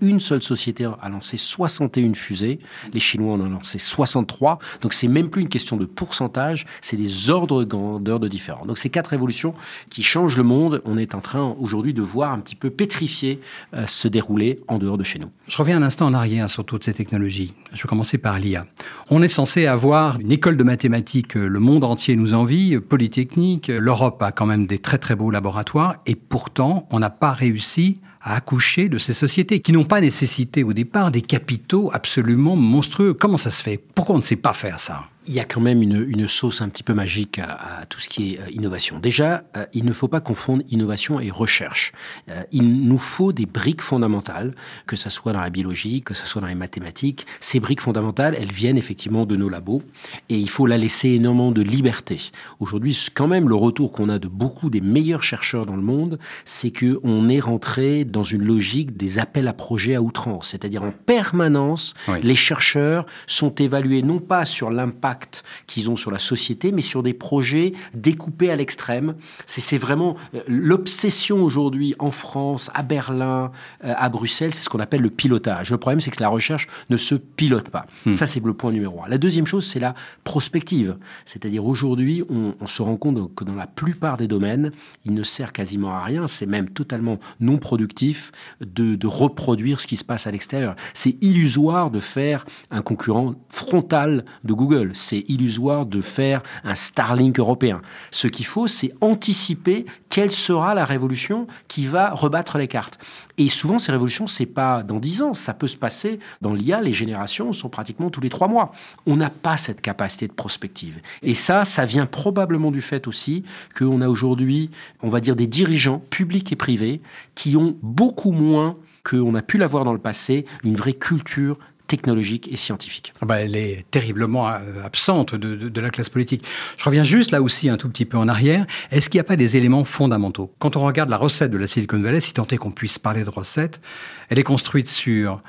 une 0.00 0.20
seule 0.20 0.42
société 0.42 0.84
a 0.84 1.08
lancé 1.08 1.36
61 1.36 2.14
fusées. 2.14 2.58
Les 2.92 3.00
Chinois 3.00 3.34
en 3.34 3.40
ont 3.40 3.50
lancé 3.50 3.78
63. 3.78 4.58
Donc 4.80 4.92
c'est 4.92 5.08
même 5.08 5.30
plus 5.30 5.42
une 5.42 5.48
question 5.48 5.76
de 5.76 5.84
pourcentage, 5.84 6.66
c'est 6.80 6.96
des 6.96 7.30
ordres 7.30 7.64
de 7.64 7.68
grandeur 7.68 8.20
de 8.20 8.28
différents. 8.28 8.66
Donc 8.66 8.78
ces 8.78 8.90
quatre 8.90 9.08
révolutions 9.08 9.54
qui 9.90 10.02
changent 10.02 10.36
le 10.36 10.42
monde, 10.42 10.82
on 10.84 10.96
est 10.96 11.14
en 11.14 11.20
train 11.20 11.54
aujourd'hui 11.60 11.94
de 11.94 12.02
voir 12.02 12.32
un 12.32 12.40
petit 12.40 12.56
peu 12.56 12.70
pétrifier 12.70 13.40
euh, 13.74 13.86
se 13.86 14.08
dérouler 14.08 14.60
en 14.68 14.78
dehors 14.78 14.98
de 14.98 15.04
chez 15.04 15.18
nous. 15.18 15.30
Je 15.48 15.56
reviens 15.56 15.78
un 15.78 15.82
instant 15.82 16.06
en 16.06 16.14
arrière 16.14 16.48
sur 16.48 16.64
toutes 16.64 16.84
ces 16.84 16.94
technologies. 16.94 17.54
Je 17.72 17.82
vais 17.82 17.88
commencer 17.88 18.18
par 18.18 18.38
l'IA. 18.38 18.66
On 19.10 19.22
est 19.22 19.28
censé 19.28 19.66
avoir 19.66 20.18
une 20.20 20.32
école 20.32 20.56
de 20.56 20.64
mathématiques, 20.64 21.36
euh, 21.36 21.46
le 21.46 21.60
monde 21.60 21.84
entier 21.84 22.16
nous 22.16 22.34
envie, 22.34 22.74
euh, 22.74 22.80
Polytechnique, 22.80 23.68
l'Europe 23.68 24.22
a 24.22 24.32
quand 24.32 24.46
même 24.46 24.66
des 24.66 24.78
très 24.78 24.98
très 24.98 25.14
beaux 25.14 25.30
laboratoires, 25.30 25.96
et 26.06 26.14
pourtant 26.14 26.88
on 26.90 26.98
n'a 26.98 27.10
pas 27.10 27.32
réussi 27.32 28.00
à 28.22 28.36
accoucher 28.36 28.88
de 28.88 28.98
ces 28.98 29.12
sociétés 29.12 29.60
qui 29.60 29.72
n'ont 29.72 29.84
pas 29.84 30.00
nécessité 30.00 30.62
au 30.62 30.72
départ 30.72 31.10
des 31.10 31.22
capitaux 31.22 31.90
absolument 31.92 32.56
monstrueux. 32.56 33.14
Comment 33.14 33.36
ça 33.36 33.50
se 33.50 33.62
fait? 33.62 33.78
Pourquoi 33.94 34.14
on 34.14 34.18
ne 34.18 34.22
sait 34.22 34.36
pas 34.36 34.52
faire 34.52 34.78
ça? 34.78 35.08
Il 35.30 35.36
y 35.36 35.38
a 35.38 35.44
quand 35.44 35.60
même 35.60 35.80
une, 35.80 36.04
une 36.08 36.26
sauce 36.26 36.60
un 36.60 36.68
petit 36.68 36.82
peu 36.82 36.92
magique 36.92 37.38
à, 37.38 37.78
à 37.82 37.86
tout 37.86 38.00
ce 38.00 38.08
qui 38.08 38.34
est 38.34 38.40
euh, 38.40 38.50
innovation. 38.50 38.98
Déjà, 38.98 39.44
euh, 39.56 39.64
il 39.72 39.84
ne 39.84 39.92
faut 39.92 40.08
pas 40.08 40.20
confondre 40.20 40.64
innovation 40.70 41.20
et 41.20 41.30
recherche. 41.30 41.92
Euh, 42.28 42.42
il 42.50 42.88
nous 42.88 42.98
faut 42.98 43.32
des 43.32 43.46
briques 43.46 43.80
fondamentales, 43.80 44.56
que 44.88 44.96
ce 44.96 45.08
soit 45.08 45.32
dans 45.32 45.40
la 45.40 45.50
biologie, 45.50 46.02
que 46.02 46.14
ce 46.14 46.26
soit 46.26 46.40
dans 46.42 46.48
les 46.48 46.56
mathématiques. 46.56 47.26
Ces 47.38 47.60
briques 47.60 47.80
fondamentales, 47.80 48.36
elles 48.40 48.50
viennent 48.50 48.76
effectivement 48.76 49.24
de 49.24 49.36
nos 49.36 49.48
labos 49.48 49.82
et 50.30 50.36
il 50.36 50.50
faut 50.50 50.66
la 50.66 50.76
laisser 50.78 51.10
énormément 51.10 51.52
de 51.52 51.62
liberté. 51.62 52.18
Aujourd'hui, 52.58 52.98
quand 53.14 53.28
même, 53.28 53.48
le 53.48 53.54
retour 53.54 53.92
qu'on 53.92 54.08
a 54.08 54.18
de 54.18 54.26
beaucoup 54.26 54.68
des 54.68 54.80
meilleurs 54.80 55.22
chercheurs 55.22 55.64
dans 55.64 55.76
le 55.76 55.82
monde, 55.82 56.18
c'est 56.44 56.72
que 56.72 56.98
on 57.04 57.28
est 57.28 57.38
rentré 57.38 58.04
dans 58.04 58.24
une 58.24 58.42
logique 58.42 58.96
des 58.96 59.20
appels 59.20 59.46
à 59.46 59.52
projets 59.52 59.94
à 59.94 60.02
outrance, 60.02 60.48
c'est-à-dire 60.48 60.82
en 60.82 60.90
permanence, 60.90 61.94
Oui. 62.08 62.18
les 62.24 62.34
chercheurs 62.34 63.06
sont 63.28 63.54
évalués 63.54 64.02
non 64.02 64.18
pas 64.18 64.44
sur 64.44 64.70
l'impact 64.72 65.19
qu'ils 65.66 65.90
ont 65.90 65.96
sur 65.96 66.10
la 66.10 66.18
société, 66.18 66.72
mais 66.72 66.82
sur 66.82 67.02
des 67.02 67.14
projets 67.14 67.72
découpés 67.94 68.50
à 68.50 68.56
l'extrême. 68.56 69.14
C'est 69.46 69.78
vraiment 69.78 70.16
euh, 70.34 70.40
l'obsession 70.48 71.42
aujourd'hui 71.42 71.94
en 71.98 72.10
France, 72.10 72.70
à 72.74 72.82
Berlin, 72.82 73.52
euh, 73.84 73.94
à 73.96 74.08
Bruxelles, 74.08 74.54
c'est 74.54 74.62
ce 74.62 74.68
qu'on 74.68 74.80
appelle 74.80 75.02
le 75.02 75.10
pilotage. 75.10 75.70
Le 75.70 75.78
problème, 75.78 76.00
c'est 76.00 76.10
que 76.10 76.22
la 76.22 76.28
recherche 76.28 76.66
ne 76.88 76.96
se 76.96 77.14
pilote 77.14 77.68
pas. 77.68 77.86
Ça, 78.12 78.26
c'est 78.26 78.40
le 78.44 78.54
point 78.54 78.72
numéro 78.72 79.02
un. 79.04 79.08
La 79.08 79.18
deuxième 79.18 79.46
chose, 79.46 79.66
c'est 79.66 79.80
la 79.80 79.94
prospective. 80.24 80.96
C'est-à-dire 81.24 81.64
aujourd'hui, 81.66 82.22
on, 82.28 82.54
on 82.60 82.66
se 82.66 82.82
rend 82.82 82.96
compte 82.96 83.34
que 83.34 83.44
dans 83.44 83.54
la 83.54 83.66
plupart 83.66 84.16
des 84.16 84.28
domaines, 84.28 84.72
il 85.04 85.14
ne 85.14 85.22
sert 85.22 85.52
quasiment 85.52 85.90
à 85.90 86.00
rien. 86.00 86.26
C'est 86.26 86.46
même 86.46 86.70
totalement 86.70 87.18
non 87.40 87.58
productif 87.58 88.32
de, 88.60 88.94
de 88.94 89.06
reproduire 89.06 89.80
ce 89.80 89.86
qui 89.86 89.96
se 89.96 90.04
passe 90.04 90.26
à 90.26 90.30
l'extérieur. 90.30 90.76
C'est 90.94 91.16
illusoire 91.20 91.90
de 91.90 92.00
faire 92.00 92.44
un 92.70 92.82
concurrent 92.82 93.34
frontal 93.48 94.24
de 94.44 94.52
Google. 94.52 94.90
C'est 95.00 95.24
illusoire 95.28 95.86
de 95.86 96.00
faire 96.00 96.42
un 96.64 96.74
Starlink 96.74 97.38
européen. 97.38 97.80
Ce 98.10 98.28
qu'il 98.28 98.46
faut, 98.46 98.66
c'est 98.66 98.92
anticiper 99.00 99.86
quelle 100.08 100.32
sera 100.32 100.74
la 100.74 100.84
révolution 100.84 101.46
qui 101.68 101.86
va 101.86 102.10
rebattre 102.10 102.58
les 102.58 102.68
cartes. 102.68 102.98
Et 103.38 103.48
souvent, 103.48 103.78
ces 103.78 103.92
révolutions, 103.92 104.26
c'est 104.26 104.46
pas 104.46 104.82
dans 104.82 104.98
dix 104.98 105.22
ans. 105.22 105.34
Ça 105.34 105.54
peut 105.54 105.66
se 105.66 105.76
passer 105.76 106.18
dans 106.40 106.52
l'IA. 106.52 106.80
Les 106.80 106.92
générations 106.92 107.52
sont 107.52 107.68
pratiquement 107.68 108.10
tous 108.10 108.20
les 108.20 108.28
trois 108.28 108.48
mois. 108.48 108.72
On 109.06 109.16
n'a 109.16 109.30
pas 109.30 109.56
cette 109.56 109.80
capacité 109.80 110.28
de 110.28 110.32
prospective. 110.32 111.00
Et 111.22 111.34
ça, 111.34 111.64
ça 111.64 111.84
vient 111.84 112.06
probablement 112.06 112.70
du 112.70 112.80
fait 112.80 113.06
aussi 113.06 113.44
qu'on 113.76 114.00
a 114.00 114.08
aujourd'hui, 114.08 114.70
on 115.02 115.08
va 115.08 115.20
dire, 115.20 115.36
des 115.36 115.46
dirigeants 115.46 116.02
publics 116.10 116.52
et 116.52 116.56
privés 116.56 117.00
qui 117.34 117.56
ont 117.56 117.76
beaucoup 117.82 118.32
moins 118.32 118.76
qu'on 119.02 119.34
a 119.34 119.42
pu 119.42 119.58
l'avoir 119.58 119.84
dans 119.84 119.92
le 119.92 119.98
passé, 119.98 120.44
une 120.62 120.76
vraie 120.76 120.92
culture 120.92 121.58
technologique 121.90 122.48
et 122.52 122.56
scientifique. 122.56 123.12
Ah 123.20 123.26
bah, 123.26 123.40
elle 123.40 123.56
est 123.56 123.84
terriblement 123.90 124.48
euh, 124.48 124.84
absente 124.84 125.34
de, 125.34 125.80
la 125.80 125.90
classe 125.90 126.08
politique. 126.08 126.44
Je 126.78 126.84
reviens 126.84 127.02
juste 127.02 127.32
là 127.32 127.42
aussi 127.42 127.68
un 127.68 127.76
tout 127.76 127.88
petit 127.88 128.04
peu 128.04 128.16
en 128.16 128.28
arrière. 128.28 128.64
Est-ce 128.92 129.10
qu'il 129.10 129.18
n'y 129.18 129.22
a 129.22 129.24
pas 129.24 129.36
des 129.36 129.56
éléments 129.56 129.82
fondamentaux? 129.82 130.54
Quand 130.60 130.76
on 130.76 130.82
regarde 130.82 131.10
la 131.10 131.16
recette 131.16 131.50
de 131.50 131.58
la 131.58 131.66
Silicon 131.66 132.00
Valley, 132.00 132.20
si 132.20 132.32
tant 132.32 132.46
est 132.46 132.58
qu'on 132.58 132.70
puisse 132.70 133.00
parler 133.00 133.24
de 133.24 133.30
recette, 133.30 133.80
elle 134.28 134.38
est 134.38 134.44
construite 134.44 134.88
sur 134.88 135.42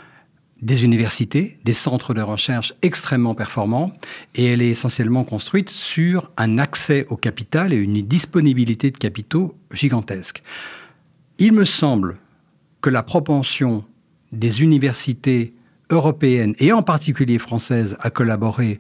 des 0.64 0.84
universités, 0.84 1.60
des 1.64 1.74
centres 1.74 2.16
de 2.16 2.22
recherche 2.22 2.74
extrêmement 2.82 3.36
performants, 3.36 3.92
et 4.34 4.46
elle 4.46 4.64
est 4.64 4.70
essentiellement 4.70 5.24
construite 5.24 5.70
sur 5.70 6.32
un 6.38 6.58
accès 6.58 7.06
au 7.10 7.18
capital 7.18 7.72
et 7.72 7.78
une 7.78 8.02
disponibilité 8.02 8.90
de 8.90 8.98
capitaux 8.98 9.56
gigantesque. 9.72 10.42
Il 11.38 11.54
me 11.54 11.66
semble 11.66 12.18
que 12.82 12.90
la 12.90 13.04
propension 13.04 13.86
des 14.32 14.64
universités 14.64 15.54
européennes 15.92 16.56
et 16.60 16.72
en 16.72 16.82
particulier 16.82 17.38
françaises 17.38 17.98
à 18.00 18.10
collaborer 18.10 18.80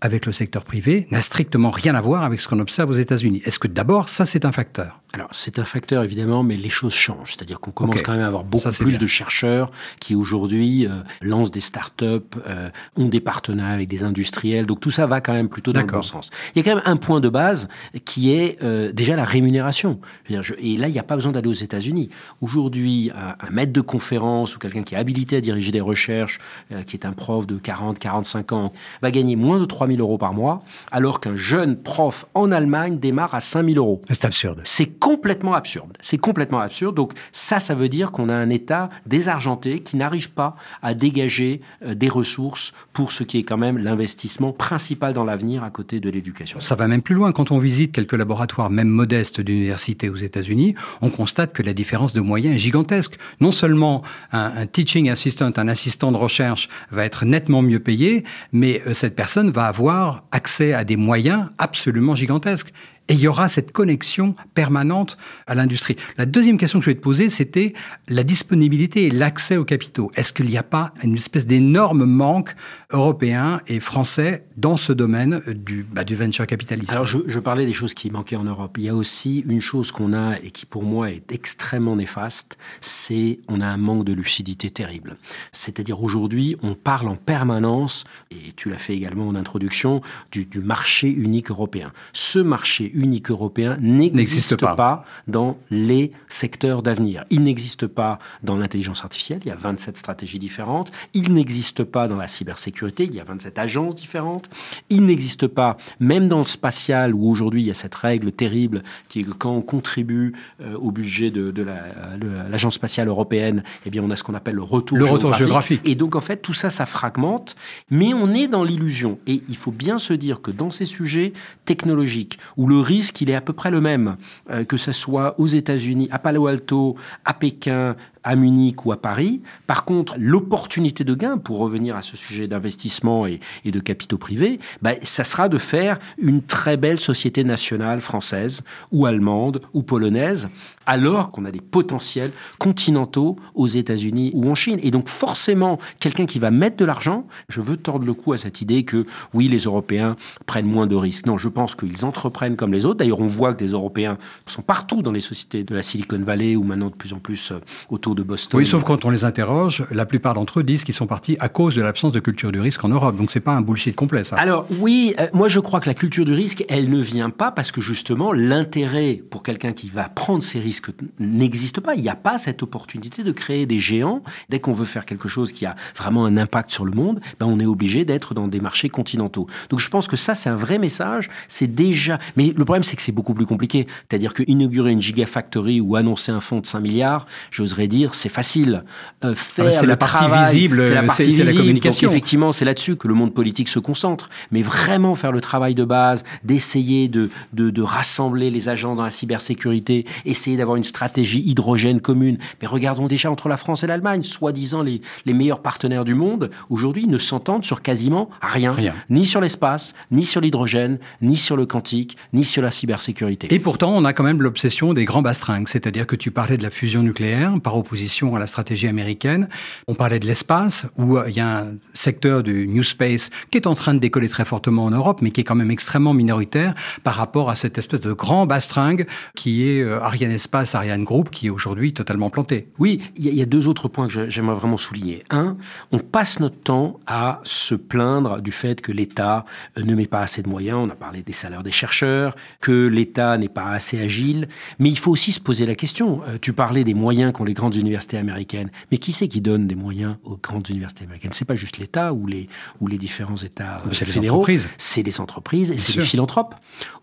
avec 0.00 0.26
le 0.26 0.32
secteur 0.32 0.64
privé 0.64 1.06
n'a 1.10 1.20
strictement 1.20 1.70
rien 1.70 1.94
à 1.94 2.00
voir 2.00 2.22
avec 2.24 2.40
ce 2.40 2.48
qu'on 2.48 2.58
observe 2.58 2.90
aux 2.90 2.94
États-Unis. 2.94 3.42
Est-ce 3.44 3.58
que 3.58 3.68
d'abord, 3.68 4.08
ça 4.08 4.24
c'est 4.24 4.44
un 4.44 4.52
facteur? 4.52 5.01
Alors, 5.12 5.28
c'est 5.32 5.58
un 5.58 5.64
facteur 5.64 6.02
évidemment, 6.04 6.42
mais 6.42 6.56
les 6.56 6.70
choses 6.70 6.94
changent. 6.94 7.32
C'est-à-dire 7.32 7.60
qu'on 7.60 7.70
commence 7.70 8.00
quand 8.02 8.12
même 8.12 8.22
à 8.22 8.26
avoir 8.26 8.44
beaucoup 8.44 8.70
Ça, 8.70 8.76
plus 8.76 8.92
bien. 8.92 8.98
de 8.98 9.06
chercheurs 9.06 9.70
qui 10.00 10.14
aujourd'hui 10.14 10.86
euh, 10.86 10.90
lancent 11.20 11.50
des 11.50 11.60
startups, 11.60 12.04
euh, 12.46 12.70
ont 12.96 13.08
des 13.08 13.20
partenariats 13.20 13.74
avec 13.74 13.88
des 13.88 14.04
industriels. 14.04 14.64
Donc 14.66 14.80
tout 14.80 14.90
ça 14.90 15.06
va 15.06 15.20
quand 15.20 15.32
même 15.34 15.48
plutôt 15.48 15.72
dans 15.72 15.80
le 15.80 15.86
bon 15.86 16.02
sens. 16.02 16.30
Il 16.54 16.58
y 16.58 16.60
a 16.60 16.64
quand 16.64 16.74
même 16.76 16.84
un 16.86 16.96
point 16.96 17.20
de 17.20 17.28
base 17.28 17.68
qui 18.04 18.32
est 18.32 18.56
euh, 18.62 18.90
déjà 18.92 19.14
la 19.16 19.24
rémunération. 19.24 20.00
Je 20.24 20.28
veux 20.32 20.34
dire, 20.36 20.42
je- 20.42 20.54
et 20.58 20.76
là, 20.78 20.88
il 20.88 20.92
n'y 20.92 20.98
a 20.98 21.02
pas 21.02 21.16
besoin 21.16 21.32
d'aller 21.32 21.48
aux 21.48 21.52
États-Unis. 21.52 22.08
Aujourd'hui, 22.40 23.10
un, 23.14 23.34
un 23.46 23.50
maître 23.50 23.72
de 23.72 23.80
conférence 23.80 24.56
ou 24.56 24.58
quelqu'un 24.58 24.82
qui 24.82 24.94
est 24.94 24.98
habilité 24.98 25.36
à 25.36 25.40
diriger 25.40 25.72
des 25.72 25.80
recherches, 25.80 26.38
euh, 26.72 26.82
qui 26.82 26.96
est 26.96 27.04
un 27.06 27.12
prof 27.12 27.46
de 27.46 27.56
40, 27.58 27.98
45 27.98 28.52
ans, 28.52 28.72
va 29.02 29.10
gagner 29.10 29.36
moins 29.36 29.58
de 29.58 29.64
3000 29.64 30.00
euros 30.00 30.18
par 30.18 30.32
mois, 30.32 30.62
alors 30.90 31.20
qu'un 31.20 31.36
jeune 31.36 31.76
prof 31.76 32.26
en 32.34 32.50
Allemagne 32.50 32.98
démarre 32.98 33.34
à 33.34 33.40
5000 33.40 33.78
euros. 33.78 34.00
C'est 34.10 34.24
absurde. 34.24 34.60
C'est 34.64 34.86
complètement 35.02 35.54
absurde. 35.54 35.98
C'est 36.00 36.16
complètement 36.16 36.60
absurde. 36.60 36.94
Donc 36.94 37.12
ça, 37.32 37.58
ça 37.58 37.74
veut 37.74 37.88
dire 37.88 38.12
qu'on 38.12 38.28
a 38.28 38.34
un 38.34 38.50
État 38.50 38.88
désargenté 39.04 39.80
qui 39.80 39.96
n'arrive 39.96 40.30
pas 40.30 40.54
à 40.80 40.94
dégager 40.94 41.60
euh, 41.84 41.96
des 41.96 42.08
ressources 42.08 42.72
pour 42.92 43.10
ce 43.10 43.24
qui 43.24 43.38
est 43.38 43.42
quand 43.42 43.56
même 43.56 43.78
l'investissement 43.78 44.52
principal 44.52 45.12
dans 45.12 45.24
l'avenir 45.24 45.64
à 45.64 45.70
côté 45.70 45.98
de 45.98 46.08
l'éducation. 46.08 46.60
Ça 46.60 46.76
va 46.76 46.86
même 46.86 47.02
plus 47.02 47.16
loin. 47.16 47.32
Quand 47.32 47.50
on 47.50 47.58
visite 47.58 47.90
quelques 47.90 48.12
laboratoires, 48.12 48.70
même 48.70 48.86
modestes, 48.86 49.40
d'universités 49.40 50.08
aux 50.08 50.14
États-Unis, 50.14 50.76
on 51.00 51.10
constate 51.10 51.52
que 51.52 51.64
la 51.64 51.74
différence 51.74 52.12
de 52.12 52.20
moyens 52.20 52.54
est 52.54 52.60
gigantesque. 52.60 53.16
Non 53.40 53.50
seulement 53.50 54.02
un, 54.30 54.66
teaching 54.66 55.10
assistant, 55.10 55.50
un 55.56 55.66
assistant 55.66 56.12
de 56.12 56.16
recherche, 56.16 56.68
va 56.92 57.04
être 57.04 57.24
nettement 57.24 57.60
mieux 57.60 57.80
payé, 57.80 58.22
mais 58.52 58.80
euh, 58.86 58.94
cette 58.94 59.16
personne 59.16 59.50
va 59.50 59.64
avoir 59.66 60.22
accès 60.30 60.74
à 60.74 60.84
des 60.84 60.96
moyens 60.96 61.46
absolument 61.58 62.14
gigantesques. 62.14 62.72
Et 63.08 63.14
il 63.14 63.20
y 63.20 63.28
aura 63.28 63.48
cette 63.48 63.72
connexion 63.72 64.34
permanente 64.54 65.18
à 65.46 65.54
l'industrie. 65.54 65.96
La 66.18 66.26
deuxième 66.26 66.56
question 66.56 66.78
que 66.78 66.84
je 66.84 66.90
vais 66.90 66.96
te 66.96 67.00
poser, 67.00 67.28
c'était 67.28 67.72
la 68.08 68.22
disponibilité 68.22 69.06
et 69.06 69.10
l'accès 69.10 69.56
aux 69.56 69.64
capitaux. 69.64 70.10
Est-ce 70.14 70.32
qu'il 70.32 70.46
n'y 70.46 70.56
a 70.56 70.62
pas 70.62 70.94
une 71.02 71.16
espèce 71.16 71.46
d'énorme 71.46 72.04
manque 72.04 72.54
européen 72.92 73.60
et 73.66 73.80
français 73.80 74.46
dans 74.56 74.76
ce 74.76 74.92
domaine 74.92 75.42
du, 75.48 75.82
bah, 75.82 76.04
venture 76.08 76.46
capitalisme 76.46 76.92
Alors, 76.92 77.06
je, 77.06 77.38
parlais 77.40 77.66
des 77.66 77.72
choses 77.72 77.94
qui 77.94 78.10
manquaient 78.10 78.36
en 78.36 78.44
Europe. 78.44 78.76
Il 78.78 78.84
y 78.84 78.88
a 78.88 78.94
aussi 78.94 79.40
une 79.40 79.60
chose 79.60 79.90
qu'on 79.90 80.12
a 80.12 80.38
et 80.38 80.50
qui, 80.50 80.66
pour 80.66 80.84
moi, 80.84 81.10
est 81.10 81.32
extrêmement 81.32 81.96
néfaste, 81.96 82.56
c'est 82.80 83.40
on 83.48 83.60
a 83.60 83.66
un 83.66 83.76
manque 83.76 84.04
de 84.04 84.12
lucidité 84.12 84.70
terrible. 84.70 85.16
C'est-à-dire, 85.50 86.02
aujourd'hui, 86.02 86.56
on 86.62 86.74
parle 86.74 87.08
en 87.08 87.16
permanence, 87.16 88.04
et 88.30 88.52
tu 88.54 88.70
l'as 88.70 88.78
fait 88.78 88.94
également 88.94 89.28
en 89.28 89.34
introduction, 89.34 90.02
du, 90.30 90.46
marché 90.60 91.08
unique 91.08 91.50
européen. 91.50 91.92
Ce 92.12 92.38
marché 92.38 92.90
européen 93.28 93.76
n'existe 93.80 94.56
pas. 94.56 94.74
pas. 94.74 95.04
dans 95.26 95.56
les 95.70 96.12
secteurs 96.28 96.82
d'avenir. 96.82 97.24
Il 97.30 97.42
n'existe 97.44 97.86
pas 97.86 98.18
dans 98.42 98.56
l'intelligence 98.56 99.02
artificielle, 99.04 99.40
il 99.44 99.48
y 99.48 99.52
a 99.52 99.56
27 99.56 99.96
stratégies 99.96 100.38
différentes. 100.38 100.90
Il 101.14 101.32
n'existe 101.34 101.84
pas 101.84 102.08
dans 102.08 102.16
la 102.16 102.28
cybersécurité, 102.28 103.04
il 103.04 103.14
y 103.14 103.20
a 103.20 103.24
27 103.24 103.58
agences 103.58 103.94
différentes. 103.94 104.48
Il 104.90 105.06
n'existe 105.06 105.46
pas, 105.46 105.76
même 106.00 106.28
dans 106.28 106.38
le 106.38 106.44
spatial, 106.44 107.14
où 107.14 107.28
aujourd'hui 107.28 107.62
il 107.62 107.66
y 107.66 107.70
a 107.70 107.74
cette 107.74 107.94
règle 107.94 108.32
terrible 108.32 108.82
qui 109.08 109.20
est 109.20 109.24
que 109.24 109.32
quand 109.32 109.52
on 109.52 109.62
contribue 109.62 110.34
euh, 110.60 110.76
au 110.76 110.90
budget 110.90 111.30
de, 111.30 111.50
de 111.50 111.62
l'agence 111.62 112.74
la, 112.74 112.76
spatiale 112.76 113.08
européenne, 113.08 113.62
eh 113.86 113.90
bien 113.90 114.02
on 114.02 114.10
a 114.10 114.16
ce 114.16 114.22
qu'on 114.22 114.34
appelle 114.34 114.56
le 114.56 114.62
retour, 114.62 114.98
le 114.98 115.04
géographique. 115.04 115.24
retour 115.24 115.38
géographique. 115.38 115.80
Et 115.84 115.94
donc 115.94 116.16
en 116.16 116.20
fait 116.20 116.38
tout 116.38 116.54
ça, 116.54 116.70
ça 116.70 116.86
fragmente, 116.86 117.56
mais 117.90 118.14
on 118.14 118.34
est 118.34 118.48
dans 118.48 118.64
l'illusion. 118.64 119.18
Et 119.26 119.42
il 119.48 119.56
faut 119.56 119.70
bien 119.70 119.98
se 119.98 120.12
dire 120.12 120.40
que 120.40 120.50
dans 120.50 120.70
ces 120.70 120.86
sujets 120.86 121.32
technologiques, 121.64 122.38
où 122.56 122.66
le 122.66 122.80
risque, 122.82 123.20
il 123.20 123.30
est 123.30 123.34
à 123.34 123.40
peu 123.40 123.52
près 123.52 123.70
le 123.70 123.80
même, 123.80 124.16
euh, 124.50 124.64
que 124.64 124.76
ce 124.76 124.92
soit 124.92 125.38
aux 125.38 125.46
États-Unis, 125.46 126.08
à 126.10 126.18
Palo 126.18 126.46
Alto, 126.46 126.96
à 127.24 127.34
Pékin, 127.34 127.96
à 128.24 128.36
Munich 128.36 128.84
ou 128.86 128.92
à 128.92 129.00
Paris. 129.00 129.40
Par 129.66 129.84
contre, 129.84 130.16
l'opportunité 130.18 131.04
de 131.04 131.14
gain, 131.14 131.38
pour 131.38 131.58
revenir 131.58 131.96
à 131.96 132.02
ce 132.02 132.16
sujet 132.16 132.46
d'investissement 132.46 133.26
et, 133.26 133.40
de 133.64 133.80
capitaux 133.80 134.18
privés, 134.18 134.58
bah, 134.82 134.92
ça 135.02 135.24
sera 135.24 135.48
de 135.48 135.58
faire 135.58 135.98
une 136.18 136.42
très 136.42 136.76
belle 136.76 137.00
société 137.00 137.42
nationale 137.42 138.00
française 138.00 138.62
ou 138.90 139.06
allemande 139.06 139.62
ou 139.72 139.82
polonaise, 139.82 140.48
alors 140.86 141.30
qu'on 141.30 141.44
a 141.44 141.50
des 141.50 141.60
potentiels 141.60 142.32
continentaux 142.58 143.36
aux 143.54 143.66
États-Unis 143.66 144.30
ou 144.34 144.50
en 144.50 144.54
Chine. 144.54 144.78
Et 144.82 144.90
donc 144.90 145.08
forcément, 145.08 145.78
quelqu'un 146.00 146.26
qui 146.26 146.38
va 146.38 146.50
mettre 146.50 146.76
de 146.76 146.84
l'argent, 146.84 147.26
je 147.48 147.60
veux 147.60 147.76
tordre 147.76 148.04
le 148.04 148.14
cou 148.14 148.32
à 148.32 148.38
cette 148.38 148.60
idée 148.60 148.84
que 148.84 149.06
oui, 149.32 149.48
les 149.48 149.60
Européens 149.60 150.16
prennent 150.46 150.66
moins 150.66 150.86
de 150.86 150.96
risques. 150.96 151.26
Non, 151.26 151.38
je 151.38 151.48
pense 151.48 151.74
qu'ils 151.74 152.04
entreprennent 152.04 152.56
comme 152.56 152.72
les 152.72 152.84
autres. 152.84 152.98
D'ailleurs, 152.98 153.20
on 153.20 153.26
voit 153.26 153.54
que 153.54 153.64
des 153.64 153.70
Européens 153.70 154.18
sont 154.46 154.62
partout 154.62 155.02
dans 155.02 155.12
les 155.12 155.20
sociétés 155.20 155.64
de 155.64 155.74
la 155.74 155.82
Silicon 155.82 156.18
Valley 156.18 156.56
ou 156.56 156.62
maintenant 156.62 156.90
de 156.90 156.94
plus 156.94 157.12
en 157.12 157.18
plus 157.18 157.52
autour 157.90 158.11
de 158.14 158.22
Boston. 158.22 158.58
Oui, 158.58 158.66
sauf 158.66 158.84
quand 158.84 159.04
on 159.04 159.10
les 159.10 159.24
interroge, 159.24 159.84
la 159.90 160.06
plupart 160.06 160.34
d'entre 160.34 160.60
eux 160.60 160.62
disent 160.62 160.84
qu'ils 160.84 160.94
sont 160.94 161.06
partis 161.06 161.36
à 161.40 161.48
cause 161.48 161.74
de 161.74 161.82
l'absence 161.82 162.12
de 162.12 162.20
culture 162.20 162.52
du 162.52 162.60
risque 162.60 162.84
en 162.84 162.88
Europe. 162.88 163.16
Donc 163.16 163.30
c'est 163.30 163.40
pas 163.40 163.52
un 163.52 163.60
bullshit 163.60 163.94
complet, 163.94 164.24
ça. 164.24 164.36
Alors 164.36 164.66
oui, 164.78 165.14
euh, 165.18 165.26
moi 165.32 165.48
je 165.48 165.60
crois 165.60 165.80
que 165.80 165.88
la 165.88 165.94
culture 165.94 166.24
du 166.24 166.32
risque, 166.32 166.64
elle 166.68 166.90
ne 166.90 166.98
vient 166.98 167.30
pas 167.30 167.50
parce 167.50 167.72
que 167.72 167.80
justement 167.80 168.32
l'intérêt 168.32 169.22
pour 169.30 169.42
quelqu'un 169.42 169.72
qui 169.72 169.88
va 169.88 170.08
prendre 170.08 170.42
ces 170.42 170.58
risques 170.58 170.90
n'existe 171.18 171.80
pas. 171.80 171.94
Il 171.94 172.02
n'y 172.02 172.08
a 172.08 172.16
pas 172.16 172.38
cette 172.38 172.62
opportunité 172.62 173.22
de 173.22 173.32
créer 173.32 173.66
des 173.66 173.78
géants. 173.78 174.22
Dès 174.48 174.60
qu'on 174.60 174.72
veut 174.72 174.84
faire 174.84 175.06
quelque 175.06 175.28
chose 175.28 175.52
qui 175.52 175.66
a 175.66 175.76
vraiment 175.96 176.24
un 176.26 176.36
impact 176.36 176.70
sur 176.70 176.84
le 176.84 176.92
monde, 176.92 177.20
ben 177.38 177.46
on 177.46 177.60
est 177.60 177.66
obligé 177.66 178.04
d'être 178.04 178.34
dans 178.34 178.48
des 178.48 178.60
marchés 178.60 178.88
continentaux. 178.88 179.46
Donc 179.70 179.80
je 179.80 179.88
pense 179.88 180.08
que 180.08 180.16
ça 180.16 180.34
c'est 180.34 180.50
un 180.50 180.56
vrai 180.56 180.78
message. 180.78 181.28
C'est 181.48 181.72
déjà. 181.72 182.18
Mais 182.36 182.52
le 182.56 182.64
problème 182.64 182.82
c'est 182.82 182.96
que 182.96 183.02
c'est 183.02 183.12
beaucoup 183.12 183.34
plus 183.34 183.46
compliqué. 183.46 183.86
C'est-à-dire 184.08 184.34
que 184.34 184.42
inaugurer 184.46 184.90
une 184.90 185.02
gigafactory 185.02 185.80
ou 185.80 185.96
annoncer 185.96 186.32
un 186.32 186.40
fonds 186.40 186.60
de 186.60 186.66
5 186.66 186.80
milliards, 186.80 187.26
j'oserais 187.50 187.88
dire, 187.88 188.01
c'est 188.12 188.28
facile. 188.28 188.84
Euh, 189.24 189.34
faire 189.34 189.66
ah 189.68 189.72
c'est 189.72 189.86
la 189.86 189.96
partie 189.96 190.16
travail, 190.16 190.54
visible, 190.54 190.84
c'est 190.84 190.94
la 190.94 191.02
partie 191.02 191.24
c'est 191.24 191.30
visible. 191.30 191.48
la 191.48 191.54
communication. 191.54 192.06
Donc, 192.06 192.12
effectivement, 192.12 192.52
c'est 192.52 192.64
là-dessus 192.64 192.96
que 192.96 193.08
le 193.08 193.14
monde 193.14 193.32
politique 193.32 193.68
se 193.68 193.78
concentre. 193.78 194.28
Mais 194.50 194.62
vraiment 194.62 195.14
faire 195.14 195.32
le 195.32 195.40
travail 195.40 195.74
de 195.74 195.84
base, 195.84 196.24
d'essayer 196.44 197.08
de, 197.08 197.30
de, 197.52 197.70
de 197.70 197.82
rassembler 197.82 198.50
les 198.50 198.68
agents 198.68 198.94
dans 198.94 199.04
la 199.04 199.10
cybersécurité, 199.10 200.06
essayer 200.24 200.56
d'avoir 200.56 200.76
une 200.76 200.84
stratégie 200.84 201.42
hydrogène 201.46 202.00
commune. 202.00 202.38
Mais 202.60 202.68
regardons 202.68 203.06
déjà 203.06 203.30
entre 203.30 203.48
la 203.48 203.56
France 203.56 203.84
et 203.84 203.86
l'Allemagne, 203.86 204.22
soi-disant 204.22 204.82
les, 204.82 205.00
les 205.26 205.32
meilleurs 205.32 205.62
partenaires 205.62 206.04
du 206.04 206.14
monde, 206.14 206.50
aujourd'hui, 206.70 207.06
ne 207.06 207.18
s'entendent 207.18 207.64
sur 207.64 207.82
quasiment 207.82 208.30
rien. 208.40 208.72
Rien. 208.72 208.94
Ni 209.10 209.24
sur 209.24 209.40
l'espace, 209.40 209.94
ni 210.10 210.24
sur 210.24 210.40
l'hydrogène, 210.40 210.98
ni 211.20 211.36
sur 211.36 211.56
le 211.56 211.66
quantique, 211.66 212.16
ni 212.32 212.44
sur 212.44 212.62
la 212.62 212.70
cybersécurité. 212.70 213.52
Et 213.54 213.58
pourtant, 213.58 213.92
on 213.94 214.04
a 214.04 214.12
quand 214.12 214.24
même 214.24 214.42
l'obsession 214.42 214.94
des 214.94 215.04
grands 215.04 215.22
bastringues. 215.22 215.68
C'est-à-dire 215.68 216.06
que 216.06 216.16
tu 216.16 216.30
parlais 216.30 216.56
de 216.56 216.62
la 216.62 216.70
fusion 216.70 217.02
nucléaire 217.02 217.52
par 217.62 217.76
opposition 217.76 217.91
à 217.92 218.38
la 218.38 218.46
stratégie 218.46 218.88
américaine. 218.88 219.48
On 219.86 219.94
parlait 219.94 220.18
de 220.18 220.26
l'espace, 220.26 220.86
où 220.96 221.16
euh, 221.16 221.28
il 221.28 221.36
y 221.36 221.40
a 221.40 221.60
un 221.60 221.74
secteur 221.94 222.42
du 222.42 222.66
New 222.66 222.82
Space 222.82 223.30
qui 223.50 223.58
est 223.58 223.66
en 223.66 223.74
train 223.74 223.94
de 223.94 223.98
décoller 223.98 224.28
très 224.28 224.44
fortement 224.44 224.84
en 224.84 224.90
Europe, 224.90 225.20
mais 225.22 225.30
qui 225.30 225.40
est 225.40 225.44
quand 225.44 225.54
même 225.54 225.70
extrêmement 225.70 226.14
minoritaire 226.14 226.74
par 227.04 227.14
rapport 227.14 227.50
à 227.50 227.54
cette 227.54 227.78
espèce 227.78 228.00
de 228.00 228.12
grand 228.12 228.46
bastringue 228.46 229.06
qui 229.34 229.68
est 229.68 229.82
euh, 229.82 230.00
Ariane 230.00 230.30
Espace, 230.30 230.74
Ariane 230.74 231.04
Group, 231.04 231.30
qui 231.30 231.48
est 231.48 231.50
aujourd'hui 231.50 231.92
totalement 231.92 232.30
planté. 232.30 232.68
Oui, 232.78 233.00
il 233.16 233.34
y, 233.34 233.42
a 233.42 233.46
deux 233.46 233.68
autres 233.68 233.88
points 233.88 234.08
que 234.08 234.28
j'aimerais 234.28 234.56
vraiment 234.56 234.76
souligner. 234.76 235.24
Un, 235.30 235.56
on 235.90 235.98
passe 235.98 236.40
notre 236.40 236.60
temps 236.60 236.98
à 237.06 237.40
se 237.44 237.74
plaindre 237.74 238.40
du 238.40 238.52
fait 238.52 238.80
que 238.80 238.92
l'État 238.92 239.44
euh, 239.78 239.82
ne 239.82 239.94
met 239.94 240.06
pas 240.06 240.20
assez 240.20 240.42
de 240.42 240.48
moyens. 240.48 240.78
On 240.82 240.90
a 240.90 240.94
parlé 240.94 241.22
des 241.22 241.32
salaires 241.32 241.62
des 241.62 241.72
chercheurs, 241.72 242.36
que 242.60 242.86
l'État 242.86 243.36
n'est 243.36 243.48
pas 243.48 243.68
assez 243.68 244.00
agile. 244.00 244.48
Mais 244.78 244.88
il 244.88 244.98
faut 244.98 245.10
aussi 245.10 245.32
se 245.32 245.40
poser 245.40 245.66
la 245.66 245.74
question. 245.74 246.20
Tu 246.40 246.52
parlais 246.52 246.84
des 246.84 246.94
moyens 246.94 247.32
qu'ont 247.32 247.44
les 247.44 247.54
grandes 247.54 247.76
universités 247.82 248.16
américaines. 248.16 248.70
Mais 248.90 248.98
qui 248.98 249.12
c'est 249.12 249.28
qui 249.28 249.40
donne 249.42 249.66
des 249.66 249.74
moyens 249.74 250.16
aux 250.24 250.38
grandes 250.38 250.68
universités 250.70 251.04
américaines? 251.04 251.32
C'est 251.34 251.44
pas 251.44 251.54
juste 251.56 251.76
l'État 251.78 252.14
ou 252.14 252.26
les, 252.26 252.48
ou 252.80 252.86
les 252.86 252.96
différents 252.96 253.36
États 253.36 253.82
C'est 253.92 254.06
les 254.06 254.12
fédéraux. 254.12 254.38
entreprises. 254.38 254.70
C'est 254.78 255.02
les 255.02 255.20
entreprises 255.20 255.70
et 255.70 255.76
c'est 255.76 255.96
les 255.96 256.02
philanthropes. 256.02 256.54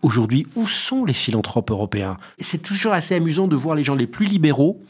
Aujourd'hui, 0.02 0.46
où 0.56 0.66
sont 0.66 1.04
les 1.04 1.12
philanthropes 1.12 1.70
européens? 1.70 2.16
C'est 2.40 2.62
toujours 2.62 2.92
assez 2.92 3.14
amusant 3.14 3.46
de 3.46 3.54
voir 3.56 3.76
les 3.76 3.84
gens 3.84 3.94
les 3.94 4.08
plus 4.08 4.26
libéraux 4.26 4.82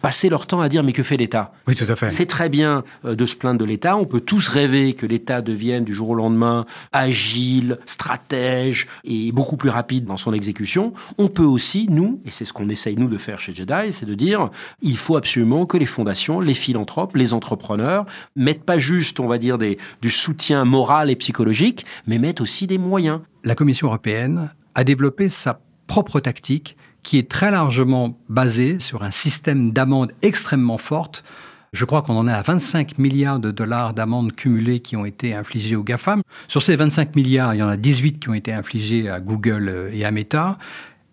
passer 0.00 0.28
leur 0.28 0.46
temps 0.46 0.60
à 0.60 0.68
dire 0.68 0.82
mais 0.82 0.92
que 0.92 1.02
fait 1.02 1.16
l'État? 1.16 1.52
Oui, 1.66 1.74
tout 1.74 1.86
à 1.88 1.96
fait. 1.96 2.10
C'est 2.10 2.26
très 2.26 2.48
bien 2.48 2.84
euh, 3.04 3.14
de 3.14 3.26
se 3.26 3.36
plaindre 3.36 3.58
de 3.58 3.64
l'État. 3.64 3.96
On 3.96 4.04
peut 4.04 4.20
tous 4.20 4.48
rêver 4.48 4.94
que 4.94 5.06
l'État 5.06 5.40
devienne 5.40 5.84
du 5.84 5.94
jour 5.94 6.10
au 6.10 6.14
lendemain 6.14 6.66
agile, 6.92 7.78
stratège 7.86 8.86
et 9.04 9.32
beaucoup 9.32 9.56
plus 9.56 9.70
rapide 9.70 10.04
dans 10.04 10.16
son 10.16 10.32
exécution. 10.32 10.92
On 11.18 11.28
peut 11.28 11.42
aussi, 11.42 11.86
nous, 11.90 12.20
et 12.24 12.30
c'est 12.30 12.44
ce 12.44 12.52
qu'on 12.52 12.68
essaye 12.68 12.96
nous 12.96 13.08
de 13.08 13.18
faire 13.18 13.38
chez 13.38 13.54
Jedi, 13.54 13.92
c'est 13.92 14.06
de 14.06 14.14
dire 14.14 14.50
il 14.82 14.96
faut 14.96 15.16
absolument 15.16 15.66
que 15.66 15.76
les 15.76 15.86
fondations, 15.86 16.40
les 16.40 16.54
philanthropes, 16.54 17.16
les 17.16 17.32
entrepreneurs 17.32 18.06
mettent 18.36 18.64
pas 18.64 18.78
juste, 18.78 19.20
on 19.20 19.26
va 19.26 19.38
dire, 19.38 19.58
des, 19.58 19.78
du 20.02 20.10
soutien 20.10 20.64
moral 20.64 21.10
et 21.10 21.16
psychologique, 21.16 21.84
mais 22.06 22.18
mettent 22.18 22.40
aussi 22.40 22.66
des 22.66 22.78
moyens. 22.78 23.20
La 23.44 23.54
Commission 23.54 23.88
européenne 23.88 24.50
a 24.74 24.84
développé 24.84 25.28
sa 25.28 25.60
propre 25.86 26.20
tactique 26.20 26.76
qui 27.02 27.18
est 27.18 27.28
très 27.28 27.50
largement 27.50 28.18
basée 28.28 28.78
sur 28.78 29.02
un 29.02 29.10
système 29.10 29.72
d'amende 29.72 30.12
extrêmement 30.22 30.78
forte. 30.78 31.24
Je 31.72 31.84
crois 31.84 32.02
qu'on 32.02 32.16
en 32.16 32.26
est 32.28 32.32
à 32.32 32.42
25 32.42 32.98
milliards 32.98 33.40
de 33.40 33.50
dollars 33.50 33.92
d'amendes 33.92 34.34
cumulées 34.34 34.80
qui 34.80 34.96
ont 34.96 35.04
été 35.04 35.34
infligées 35.34 35.76
aux 35.76 35.84
GAFAM. 35.84 36.22
Sur 36.48 36.62
ces 36.62 36.76
25 36.76 37.14
milliards, 37.14 37.54
il 37.54 37.58
y 37.58 37.62
en 37.62 37.68
a 37.68 37.76
18 37.76 38.20
qui 38.20 38.28
ont 38.30 38.34
été 38.34 38.52
infligés 38.52 39.08
à 39.08 39.20
Google 39.20 39.90
et 39.92 40.04
à 40.04 40.10
Meta. 40.10 40.58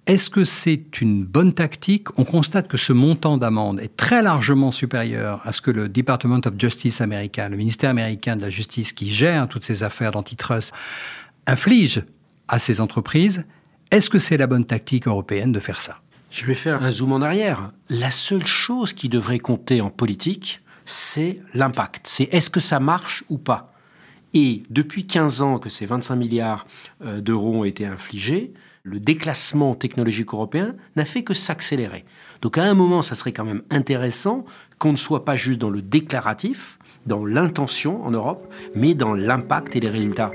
Est-ce 0.08 0.30
que 0.30 0.44
c'est 0.44 1.01
une 1.01 1.25
bonne 1.25 1.54
tactique? 1.54 2.08
On 2.20 2.25
constate 2.25 2.68
que 2.68 2.77
ce 2.77 2.94
montant 2.94 3.38
d'amende 3.38 3.80
est 3.80 3.98
très 3.98 4.22
largement 4.22 4.70
supérieur 4.70 5.42
à 5.46 5.51
ce 5.51 5.62
que 5.62 5.72
le 5.72 5.89
Department 5.89 6.42
of 6.46 6.54
Justice 6.60 7.01
américain, 7.01 7.50
le 7.50 7.58
ministère 7.58 7.89
américain 7.89 8.36
de 8.36 8.42
la 8.42 8.51
Justice 8.51 8.94
qui 8.94 9.10
gère 9.10 9.48
toutes 9.48 9.63
ces 9.63 9.82
affaires 9.82 10.12
d'antitrust, 10.12 10.74
inflige 11.48 12.04
à 12.48 12.60
ces 12.60 12.82
entreprises. 12.82 13.46
Est-ce 13.92 14.10
que 14.10 14.20
c'est 14.20 14.38
la 14.38 14.48
bonne 14.48 14.65
tactique 14.65 15.08
européenne 15.08 15.51
de 15.51 15.60
faire 15.60 15.80
ça? 15.80 16.00
Je 16.32 16.46
vais 16.46 16.56
faire 16.56 16.84
un 16.84 16.92
zoom 16.92 17.13
en 17.13 17.22
arrière. 17.22 17.72
La 17.89 18.12
seule 18.12 18.46
chose 18.46 18.94
qui 18.94 19.10
devrait 19.10 19.39
compter 19.39 19.80
en 19.80 19.89
politique, 19.89 20.62
c'est 20.86 21.39
l'impact. 21.54 22.08
C'est 22.08 22.27
est-ce 22.34 22.50
que 22.50 22.60
ça 22.60 22.80
marche 22.80 23.24
ou 23.30 23.38
pas? 23.38 23.74
Et 24.34 24.63
depuis 24.70 25.08
15 25.08 25.42
ans 25.44 25.60
que 25.60 25.70
ces 25.70 25.86
25 25.86 26.15
milliards 26.15 26.68
euh, 27.06 27.22
d'euros 27.22 27.56
ont 27.56 27.63
été 27.63 27.86
infligés, 27.86 28.54
le 28.84 29.00
déclassement 29.00 29.75
technologique 29.75 30.34
européen 30.34 30.75
n'a 30.96 31.06
fait 31.06 31.24
que 31.24 31.34
s'accélérer. 31.34 32.06
Donc 32.42 32.58
à 32.58 32.63
un 32.63 32.74
moment, 32.74 33.01
ça 33.01 33.15
serait 33.15 33.32
quand 33.34 33.46
même 33.46 33.63
intéressant 33.70 34.46
qu'on 34.77 34.92
ne 34.92 34.98
soit 34.98 35.25
pas 35.25 35.38
juste 35.38 35.60
dans 35.60 35.70
le 35.70 35.82
déclaratif, 35.82 36.80
dans 37.06 37.25
l'intention 37.25 38.04
en 38.04 38.12
Europe, 38.12 38.51
mais 38.75 38.94
dans 38.94 39.13
l'impact 39.13 39.75
et 39.75 39.80
les 39.80 39.89
résultats. 39.89 40.32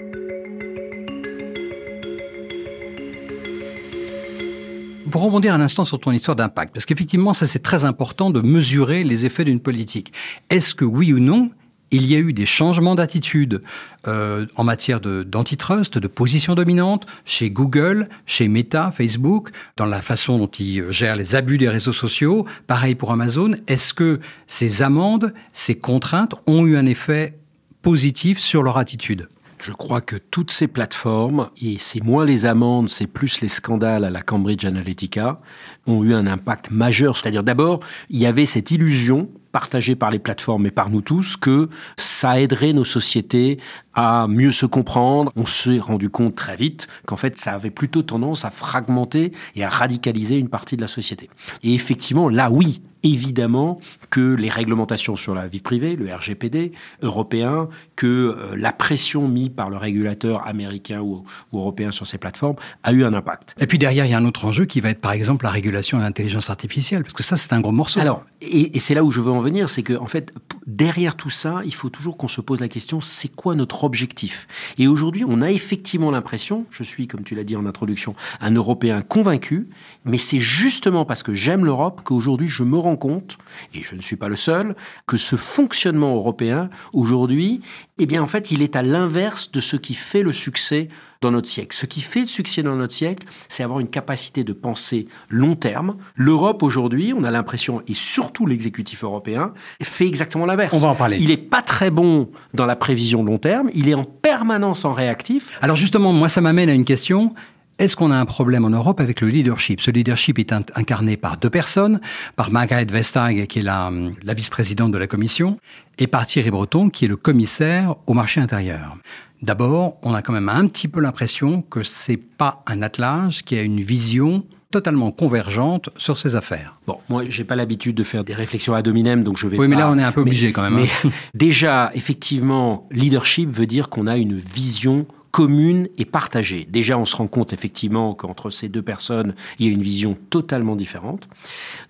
Pour 5.11 5.23
rebondir 5.23 5.55
un 5.55 5.61
instant 5.61 5.85
sur 5.85 5.99
ton 5.99 6.12
histoire 6.12 6.37
d'impact, 6.37 6.73
parce 6.73 6.87
qu'effectivement, 6.87 7.33
ça 7.33 7.47
c'est 7.47 7.62
très 7.62 7.85
important 7.85 8.31
de 8.31 8.40
mesurer 8.40 9.02
les 9.02 9.26
effets 9.26 9.45
d'une 9.45 9.61
politique. 9.61 10.12
Est-ce 10.50 10.75
que 10.75 10.85
oui 10.85 11.12
ou 11.12 11.19
non, 11.19 11.50
il 11.90 12.07
y 12.07 12.14
a 12.14 12.19
eu 12.19 12.33
des 12.33 12.47
changements 12.47 12.95
d'attitude 12.95 13.62
euh, 14.07 14.47
en 14.57 14.62
matière 14.62 15.00
d'antitrust, 15.00 15.99
de, 15.99 16.07
position 16.07 16.55
dominante 16.55 17.07
chez 17.25 17.50
Google, 17.50 18.09
chez 18.26 18.47
Meta, 18.47 18.93
Facebook, 18.93 19.50
dans 19.76 19.87
la 19.87 20.00
façon 20.00 20.38
dont 20.38 20.47
ils 20.47 20.90
gèrent 20.90 21.17
les 21.17 21.35
abus 21.35 21.59
des 21.59 21.69
réseaux 21.69 21.93
sociaux? 21.93 22.47
Pareil 22.69 22.95
pour 22.95 23.11
Amazon. 23.11 23.55
Est-ce 23.67 23.95
que 23.95 24.21
ces 24.47 24.83
amendes, 24.83 25.35
ces 25.52 25.76
contraintes 25.76 26.35
ont 26.47 26.67
eu 26.67 26.76
un 26.76 26.87
effet 26.87 27.38
positif 27.83 28.38
sur 28.38 28.62
leur 28.62 28.79
attitude? 28.79 29.29
Je 29.61 29.73
crois 29.73 30.00
que 30.00 30.17
toutes 30.17 30.50
ces 30.50 30.67
plateformes, 30.67 31.50
et 31.61 31.76
c'est 31.79 32.02
moins 32.02 32.25
les 32.25 32.47
amendes, 32.47 32.88
c'est 32.88 33.07
plus 33.07 33.40
les 33.40 33.49
scandales 33.49 34.05
à 34.05 34.11
la 34.11 34.23
Cambridge 34.23 34.64
Analytica, 34.64 35.40
ont 35.87 36.02
eu 36.02 36.14
un 36.14 36.26
impact 36.26 36.71
majeur. 36.71 37.17
C'est-à-dire 37.17 37.43
d'abord, 37.43 37.81
il 38.09 38.19
y 38.19 38.26
avait 38.26 38.47
cette 38.47 38.71
illusion 38.71 39.29
partagée 39.52 39.97
par 39.97 40.11
les 40.11 40.19
plateformes 40.19 40.67
et 40.67 40.71
par 40.71 40.90
nous 40.90 41.02
tous 41.02 41.37
que 41.37 41.69
ça 41.97 42.40
aiderait 42.40 42.73
nos 42.73 42.85
sociétés 42.85 43.59
à 44.00 44.26
mieux 44.28 44.52
se 44.52 44.64
comprendre. 44.64 45.30
On 45.37 45.45
s'est 45.45 45.78
rendu 45.78 46.09
compte 46.09 46.35
très 46.35 46.57
vite 46.57 46.87
qu'en 47.04 47.16
fait, 47.16 47.38
ça 47.38 47.52
avait 47.52 47.71
plutôt 47.71 48.02
tendance 48.02 48.47
à 48.47 48.50
fragmenter 48.50 49.33
et 49.54 49.62
à 49.62 49.69
radicaliser 49.69 50.38
une 50.38 50.49
partie 50.49 50.76
de 50.76 50.80
la 50.80 50.88
société. 50.88 51.28
Et 51.62 51.75
effectivement, 51.75 52.30
là, 52.30 52.50
oui, 52.50 52.80
évidemment 53.02 53.78
que 54.09 54.35
les 54.35 54.49
réglementations 54.49 55.16
sur 55.16 55.35
la 55.35 55.49
vie 55.49 55.61
privée, 55.61 55.97
le 55.97 56.14
RGPD 56.14 56.73
européen, 57.02 57.69
que 57.97 58.07
euh, 58.07 58.57
la 58.57 58.73
pression 58.73 59.28
mise 59.28 59.50
par 59.50 59.69
le 59.69 59.76
régulateur 59.76 60.47
américain 60.47 61.00
ou, 61.00 61.25
européen 61.52 61.90
sur 61.90 62.07
ces 62.07 62.16
plateformes 62.16 62.57
a 62.83 62.92
eu 62.92 63.04
un 63.04 63.12
impact. 63.12 63.54
Et 63.61 63.66
puis 63.66 63.78
derrière, 63.78 64.07
il 64.07 64.11
y 64.11 64.14
a 64.14 64.19
un 64.19 64.25
autre 64.25 64.47
enjeu 64.47 64.64
qui 64.64 64.80
va 64.80 64.90
être 64.90 65.00
par 65.00 65.12
exemple 65.12 65.45
la 65.45 65.50
régulation 65.50 65.99
de 65.99 66.02
l'intelligence 66.02 66.49
artificielle, 66.49 67.02
parce 67.02 67.14
que 67.14 67.23
ça, 67.23 67.37
c'est 67.37 67.52
un 67.52 67.61
gros 67.61 67.73
morceau. 67.73 68.00
Alors, 68.00 68.25
et, 68.40 68.76
et 68.76 68.80
c'est 68.80 68.95
là 68.95 69.04
où 69.04 69.11
je 69.11 69.21
veux 69.21 69.33
en 69.33 69.40
venir, 69.40 69.69
c'est 69.69 69.83
que 69.83 69.95
en 69.95 70.07
fait, 70.07 70.33
derrière 70.71 71.17
tout 71.17 71.31
ça, 71.31 71.62
il 71.65 71.75
faut 71.75 71.91
toujours 71.91 72.17
qu'on 72.17 72.29
se 72.29 72.41
pose 72.41 72.61
la 72.61 72.69
question, 72.69 73.00
c'est 73.00 73.29
quoi 73.29 73.55
notre 73.55 73.85
objectif? 73.85 74.47
Et 74.79 74.87
aujourd'hui, 74.87 75.25
on 75.27 75.43
a 75.43 75.50
effectivement 75.50 76.11
l'impression, 76.11 76.65
je 76.71 76.83
suis, 76.83 77.09
comme 77.09 77.25
tu 77.25 77.35
l'as 77.35 77.45
dit 77.45 77.57
en 77.57 77.67
introduction, 77.67 78.15
un 78.41 78.53
Européen 78.53 79.03
convaincu, 79.03 79.69
mais 80.05 80.19
c'est 80.19 80.39
justement 80.39 81.05
parce 81.05 81.23
que 81.23 81.35
j'aime 81.35 81.65
l'Europe 81.65 82.03
qu'aujourd'hui 82.05 82.49
je 82.49 82.62
me 82.62 82.79
rends 82.79 82.97
compte, 82.97 83.37
et 83.75 83.83
je 83.83 83.95
ne 83.95 84.00
suis 84.00 84.17
pas 84.17 84.29
le 84.29 84.37
seul, 84.37 84.77
que 85.07 85.17
ce 85.17 85.37
fonctionnement 85.37 86.15
européen, 86.15 86.71
aujourd'hui, 86.93 87.61
eh 87.99 88.07
bien 88.07 88.23
en 88.23 88.27
fait, 88.27 88.50
il 88.50 88.62
est 88.62 88.77
à 88.77 88.83
l'inverse 88.83 89.50
de 89.50 89.61
ce 89.61 89.77
qui 89.77 89.95
fait 89.95 90.23
le 90.23 90.33
succès 90.33 90.89
dans 91.21 91.31
notre 91.31 91.49
siècle. 91.49 91.77
Ce 91.77 91.85
qui 91.85 92.00
fait 92.00 92.21
le 92.21 92.27
succès 92.27 92.62
dans 92.62 92.77
notre 92.77 92.95
siècle, 92.95 93.27
c'est 93.49 93.62
avoir 93.62 93.81
une 93.81 93.89
capacité 93.91 94.43
de 94.43 94.53
penser 94.55 95.07
long 95.29 95.55
terme. 95.55 95.97
L'Europe 96.15 96.62
aujourd'hui, 96.62 97.12
on 97.17 97.25
a 97.25 97.31
l'impression, 97.31 97.83
et 97.87 97.95
surtout 97.95 98.47
l'exécutif 98.47 99.05
européen, 99.05 99.53
fait 99.83 100.07
exactement 100.07 100.47
l'inverse. 100.47 100.75
On 100.75 100.79
va 100.79 100.89
en 100.89 100.95
parler. 100.95 101.19
Il 101.21 101.31
est 101.31 101.37
pas 101.37 101.62
très 101.62 101.91
bon 101.91 102.31
dans 102.55 102.65
la 102.65 102.77
prévision 102.77 103.23
long 103.23 103.39
terme, 103.39 103.71
il 103.75 103.89
est 103.89 103.95
en 103.95 104.05
permanence 104.05 104.85
en 104.85 104.93
réactif. 104.93 105.59
Alors 105.61 105.77
justement, 105.77 106.12
moi 106.12 106.31
ça 106.31 106.41
m'amène 106.41 106.71
à 106.71 106.73
une 106.73 106.87
question. 106.87 107.35
Est-ce 107.79 107.97
qu'on 107.97 108.11
a 108.11 108.17
un 108.17 108.27
problème 108.27 108.67
en 108.67 108.71
Europe 108.71 109.00
avec 109.00 109.23
le 109.23 109.29
leadership? 109.29 109.81
Ce 109.81 109.91
leadership 109.91 110.39
est 110.39 110.53
incarné 110.53 111.17
par 111.17 111.39
deux 111.39 111.49
personnes, 111.49 112.00
par 112.37 112.50
Margaret 112.50 112.85
Vestager, 112.85 113.47
qui 113.47 113.61
est 113.61 113.62
la, 113.62 113.91
la 114.23 114.35
vice-présidente 114.35 114.93
de 114.93 114.99
la 114.99 115.07
Commission, 115.07 115.59
et 115.99 116.07
par 116.07 116.27
Thierry 116.27 116.50
Breton, 116.50 116.91
qui 116.91 117.07
est 117.07 117.09
le 117.09 117.17
commissaire 117.17 117.95
au 118.07 118.12
marché 118.12 118.39
intérieur. 118.39 118.99
D'abord, 119.42 119.97
on 120.02 120.14
a 120.14 120.23
quand 120.23 120.32
même 120.32 120.49
un 120.49 120.66
petit 120.66 120.88
peu 120.88 121.00
l'impression 121.00 121.62
que 121.62 121.82
c'est 121.82 122.18
pas 122.18 122.62
un 122.66 122.82
attelage 122.82 123.42
qui 123.44 123.56
a 123.56 123.62
une 123.62 123.80
vision 123.80 124.44
totalement 124.70 125.11
convergente 125.11 125.90
sur 125.97 126.16
ces 126.16 126.37
affaires. 126.37 126.78
Bon, 126.87 126.99
moi, 127.09 127.25
j'ai 127.28 127.44
pas 127.44 127.56
l'habitude 127.56 127.97
de 127.97 128.04
faire 128.04 128.23
des 128.23 128.35
réflexions 128.35 128.75
à 128.75 128.82
dominem, 128.82 129.25
donc 129.25 129.37
je 129.37 129.49
vais. 129.49 129.59
Oui, 129.59 129.66
mais 129.66 129.76
là, 129.76 129.90
on 129.90 129.99
est 129.99 130.02
un 130.02 130.12
peu 130.12 130.20
obligé 130.20 130.52
quand 130.52 130.62
même. 130.62 130.75
Mais 130.75 130.88
hein. 131.04 131.11
déjà, 131.35 131.90
effectivement, 131.94 132.87
leadership 132.90 133.49
veut 133.49 133.66
dire 133.66 133.88
qu'on 133.88 134.06
a 134.06 134.16
une 134.16 134.37
vision 134.37 135.06
commune 135.30 135.88
et 135.97 136.04
partagée. 136.04 136.66
Déjà, 136.68 136.99
on 136.99 137.04
se 137.04 137.16
rend 137.16 137.28
compte 137.28 137.52
effectivement 137.52 138.14
qu'entre 138.14 138.50
ces 138.50 138.68
deux 138.68 138.82
personnes, 138.82 139.35
il 139.59 139.66
y 139.66 139.68
a 139.68 139.73
une 139.73 139.82
vision 139.82 140.16
totalement 140.28 140.76
différente. 140.76 141.28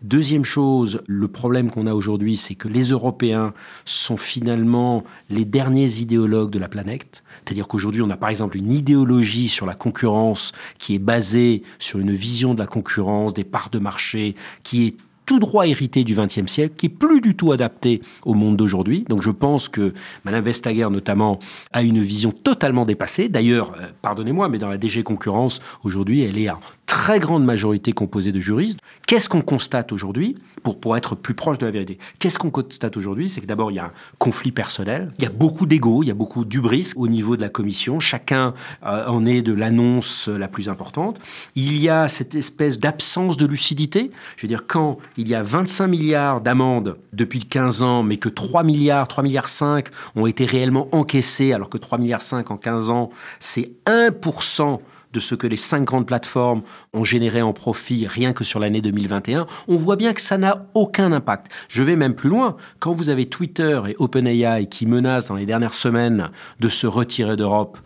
Deuxième 0.03 0.45
chose, 0.45 1.03
le 1.07 1.29
problème 1.29 1.71
qu'on 1.71 1.87
a 1.87 1.95
aujourd'hui, 1.95 2.37
c'est 2.37 2.55
que 2.55 2.69
les 2.69 2.91
Européens 2.91 3.55
sont 3.85 4.19
finalement 4.19 5.05
les 5.31 5.45
derniers 5.45 6.01
idéologues 6.01 6.51
de 6.51 6.59
la 6.59 6.69
planète. 6.69 7.23
C'est-à-dire 7.51 7.67
qu'aujourd'hui, 7.67 8.01
on 8.01 8.11
a 8.11 8.17
par 8.17 8.29
exemple 8.29 8.57
une 8.57 8.71
idéologie 8.71 9.49
sur 9.49 9.67
la 9.67 9.75
concurrence 9.75 10.53
qui 10.79 10.95
est 10.95 11.01
basée 11.01 11.65
sur 11.81 11.99
une 11.99 12.13
vision 12.13 12.55
de 12.55 12.61
la 12.61 12.69
concurrence, 12.69 13.35
des 13.35 13.43
parts 13.43 13.71
de 13.71 13.81
marché, 13.81 14.37
qui 14.63 14.87
est 14.87 14.95
tout 15.27 15.41
droit 15.41 15.67
hérité 15.67 16.05
du 16.05 16.15
XXe 16.15 16.47
siècle, 16.47 16.75
qui 16.77 16.87
est 16.87 16.91
plus 16.91 17.21
du 17.21 17.35
tout 17.35 17.51
adapté 17.51 18.03
au 18.25 18.35
monde 18.35 18.57
d'aujourd'hui. 18.57 19.05
Donc 19.09 19.21
je 19.21 19.33
pense 19.33 19.69
que 19.69 19.95
Madame 20.25 20.45
Vestager, 20.45 20.89
notamment, 20.91 21.41
a 21.73 21.83
une 21.83 21.99
vision 21.99 22.31
totalement 22.31 22.87
dépassée. 22.87 23.29
D'ailleurs, 23.29 23.73
euh, 23.81 23.89
pardonnez-moi, 24.01 24.49
mais 24.49 24.59
dans 24.59 24.69
la 24.69 24.79
DG 24.79 25.03
Concurrence, 25.03 25.61
aujourd'hui, 25.83 26.23
elle 26.23 26.39
est 26.39 26.51
en 26.51 26.61
très 26.91 27.21
grande 27.21 27.45
majorité 27.45 27.93
composée 27.93 28.33
de 28.33 28.41
juristes. 28.41 28.81
Qu'est-ce 29.07 29.29
qu'on 29.29 29.43
constate 29.43 29.93
aujourd'hui 29.93 30.37
pour, 30.65 30.81
pour 30.81 30.97
être 30.97 31.15
plus 31.15 31.35
proche 31.35 31.57
de 31.57 31.65
la 31.65 31.71
vérité 31.71 31.99
Qu'est-ce 32.19 32.37
qu'on 32.37 32.51
constate 32.51 32.97
aujourd'hui 32.97 33.31
C'est 33.31 33.41
que 33.41 33.47
d'abord, 33.47 33.71
il 33.71 33.75
y 33.75 33.79
a 33.79 33.85
un 33.85 33.93
conflit 34.19 34.51
personnel, 34.51 35.13
il 35.19 35.23
y 35.23 35.27
a 35.27 35.31
beaucoup 35.31 35.67
d'ego, 35.67 36.03
il 36.03 36.07
y 36.07 36.11
a 36.11 36.15
beaucoup 36.15 36.45
d'ubris 36.45 36.91
au 36.97 37.07
niveau 37.07 37.37
de 37.37 37.43
la 37.43 37.49
commission. 37.49 38.01
Chacun 38.01 38.55
euh, 38.85 39.07
en 39.07 39.25
est 39.25 39.41
de 39.41 39.55
l'annonce 39.55 40.27
la 40.27 40.49
plus 40.49 40.69
importante. 40.69 41.21
Il 41.55 41.81
y 41.81 41.89
a 41.89 42.09
cette 42.09 42.35
espèce 42.35 42.81
d'absence 42.81 43.37
de 43.37 43.47
lucidité. 43.47 44.11
Je 44.37 44.43
veux 44.43 44.49
dire, 44.49 44.65
quand 44.67 44.99
il 45.17 45.29
y 45.29 45.37
a 45.37 45.43
25 45.43 45.87
milliards 45.87 46.41
d'amendes 46.41 46.97
depuis 47.13 47.39
15 47.39 47.83
ans, 47.85 48.03
mais 48.03 48.17
que 48.17 48.29
3 48.29 48.65
milliards, 48.65 49.07
3 49.07 49.23
milliards 49.23 49.47
5 49.47 49.87
ont 50.17 50.27
été 50.27 50.45
réellement 50.45 50.89
encaissés, 50.91 51.53
alors 51.53 51.71
que 51.71 51.79
3 51.79 51.99
milliards 51.99 52.21
5 52.21 52.51
en 52.51 52.57
15 52.57 52.91
ans, 52.91 53.11
c'est 53.39 53.71
1% 53.87 54.81
de 55.13 55.21
ce 55.21 55.35
que 55.35 55.47
les 55.47 55.57
cinq 55.57 55.85
grandes 55.85 56.07
plateformes 56.07 56.63
ont 56.93 57.05
généré 57.05 57.43
en 57.43 57.53
profit 57.53 58.07
rien 58.07 58.33
que 58.33 58.45
sur 58.45 58.61
l'année 58.61 58.81
2021, 58.81 59.47
on 59.69 59.77
voit 59.77 59.97
bien 59.97 60.13
que 60.13 60.21
ça 60.21 60.39
n'a 60.39 60.67
aucun 60.75 61.13
impact. 61.13 61.51
Je 61.69 61.83
vais 61.83 61.97
même 61.97 62.15
plus 62.15 62.31
loin. 62.31 62.57
Quand 62.79 62.93
vous 62.93 63.09
avez 63.09 63.27
Twitter 63.27 63.81
et 63.89 63.97
OpenAI 63.99 64.67
qui 64.67 64.87
menacent 64.87 65.27
dans 65.29 65.35
les 65.35 65.47
dernières 65.47 65.75
semaines 65.75 66.31
de 66.61 66.69
se 66.69 66.87
retirer 66.87 67.37
d'Europe, 67.37 67.79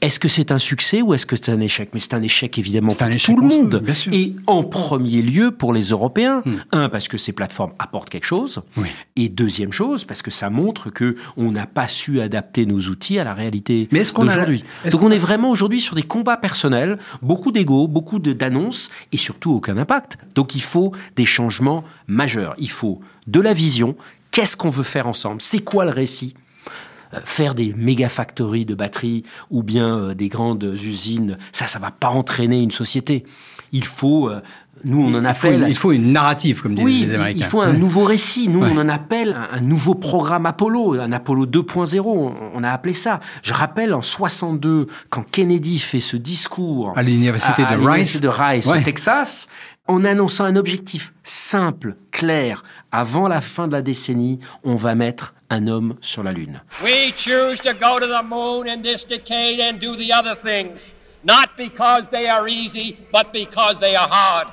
est-ce 0.00 0.18
que 0.18 0.28
c'est 0.28 0.52
un 0.52 0.58
succès 0.58 1.00
ou 1.00 1.14
est-ce 1.14 1.24
que 1.24 1.36
c'est 1.36 1.50
un 1.50 1.60
échec? 1.60 1.90
Mais 1.94 2.00
c'est 2.00 2.14
un 2.14 2.22
échec 2.22 2.58
évidemment 2.58 2.88
pour 2.88 2.96
tout 2.96 3.36
le 3.40 3.46
monde. 3.46 3.82
Et 4.12 4.34
en 4.46 4.62
premier 4.62 5.22
lieu 5.22 5.50
pour 5.50 5.72
les 5.72 5.84
Européens. 5.84 6.42
Hmm. 6.44 6.56
Un, 6.72 6.88
parce 6.88 7.08
que 7.08 7.16
ces 7.16 7.32
plateformes 7.32 7.72
apportent 7.78 8.10
quelque 8.10 8.26
chose. 8.26 8.62
Et 9.16 9.28
deuxième 9.28 9.72
chose, 9.72 10.04
parce 10.04 10.22
que 10.22 10.30
ça 10.30 10.50
montre 10.50 10.90
que 10.90 11.16
on 11.36 11.50
n'a 11.50 11.66
pas 11.66 11.88
su 11.88 12.20
adapter 12.20 12.66
nos 12.66 12.80
outils 12.80 13.18
à 13.18 13.24
la 13.24 13.34
réalité 13.34 13.88
d'aujourd'hui. 13.90 14.64
Donc 14.90 15.02
on 15.02 15.10
est 15.10 15.18
vraiment 15.18 15.50
aujourd'hui 15.50 15.80
sur 15.80 15.94
des 15.94 16.02
combats 16.02 16.36
personnels, 16.36 16.98
beaucoup 17.22 17.50
d'ego, 17.52 17.88
beaucoup 17.88 18.18
d'annonces 18.18 18.90
et 19.12 19.16
surtout 19.16 19.52
aucun 19.52 19.76
impact. 19.78 20.18
Donc 20.34 20.54
il 20.54 20.62
faut 20.62 20.92
des 21.16 21.24
changements 21.24 21.84
majeurs. 22.06 22.54
Il 22.58 22.70
faut 22.70 23.00
de 23.26 23.40
la 23.40 23.54
vision. 23.54 23.96
Qu'est-ce 24.30 24.56
qu'on 24.56 24.68
veut 24.68 24.82
faire 24.82 25.06
ensemble? 25.06 25.40
C'est 25.40 25.60
quoi 25.60 25.86
le 25.86 25.90
récit? 25.90 26.34
Faire 27.24 27.54
des 27.54 27.74
méga 27.76 28.08
factories 28.08 28.64
de 28.64 28.74
batteries 28.74 29.24
ou 29.50 29.62
bien 29.62 29.98
euh, 29.98 30.14
des 30.14 30.28
grandes 30.28 30.74
usines, 30.82 31.38
ça, 31.52 31.66
ça 31.66 31.78
va 31.78 31.90
pas 31.90 32.08
entraîner 32.08 32.62
une 32.62 32.70
société. 32.70 33.24
Il 33.72 33.84
faut 33.84 34.28
euh, 34.28 34.40
nous, 34.84 35.02
on 35.02 35.14
en 35.14 35.24
appelle. 35.24 35.64
il 35.68 35.76
faut 35.76 35.92
une 35.92 36.12
narrative, 36.12 36.62
comme 36.62 36.74
disent 36.74 37.08
les 37.08 37.14
Américains. 37.14 37.38
Il 37.38 37.44
faut 37.44 37.60
un 37.60 37.72
nouveau 37.72 38.04
récit. 38.04 38.48
Nous, 38.48 38.62
on 38.62 38.76
en 38.76 38.88
appelle 38.88 39.36
un, 39.50 39.60
nouveau 39.60 39.94
programme 39.94 40.46
Apollo, 40.46 41.00
un 41.00 41.12
Apollo 41.12 41.46
2.0. 41.46 42.32
On, 42.54 42.62
a 42.62 42.70
appelé 42.70 42.92
ça. 42.92 43.20
Je 43.42 43.54
rappelle 43.54 43.94
en 43.94 44.02
62, 44.02 44.86
quand 45.08 45.24
Kennedy 45.30 45.78
fait 45.78 46.00
ce 46.00 46.16
discours 46.16 46.92
à 46.94 47.02
l'université 47.02 47.64
de, 47.64 47.74
Rice, 47.74 48.20
de 48.20 48.28
Rice 48.28 48.66
au 48.66 48.78
Texas, 48.80 49.48
en 49.88 50.04
annonçant 50.04 50.44
un 50.44 50.56
objectif 50.56 51.14
simple, 51.22 51.96
clair, 52.12 52.62
avant 52.92 53.28
la 53.28 53.40
fin 53.40 53.68
de 53.68 53.72
la 53.72 53.82
décennie, 53.82 54.40
on 54.62 54.74
va 54.74 54.94
mettre 54.94 55.34
un 55.50 55.66
homme 55.68 55.96
sur 56.00 56.22
la 56.22 56.32
Lune. 56.32 56.60
We 56.82 57.12
choose 57.12 57.60
to 57.60 57.74
go 57.74 57.98
to 57.98 58.06
the 58.06 58.22
moon 58.22 58.66
in 58.66 58.82
this 58.82 59.04
decade 59.04 59.60
and 59.60 59.80
do 59.80 59.96
the 59.96 60.12
other 60.12 60.34
things, 60.34 60.88
not 61.22 61.56
because 61.56 62.08
they 62.08 62.28
are 62.28 62.48
easy, 62.48 62.98
but 63.12 63.32
because 63.32 63.78
they 63.78 63.94
are 63.96 64.08
hard. 64.08 64.48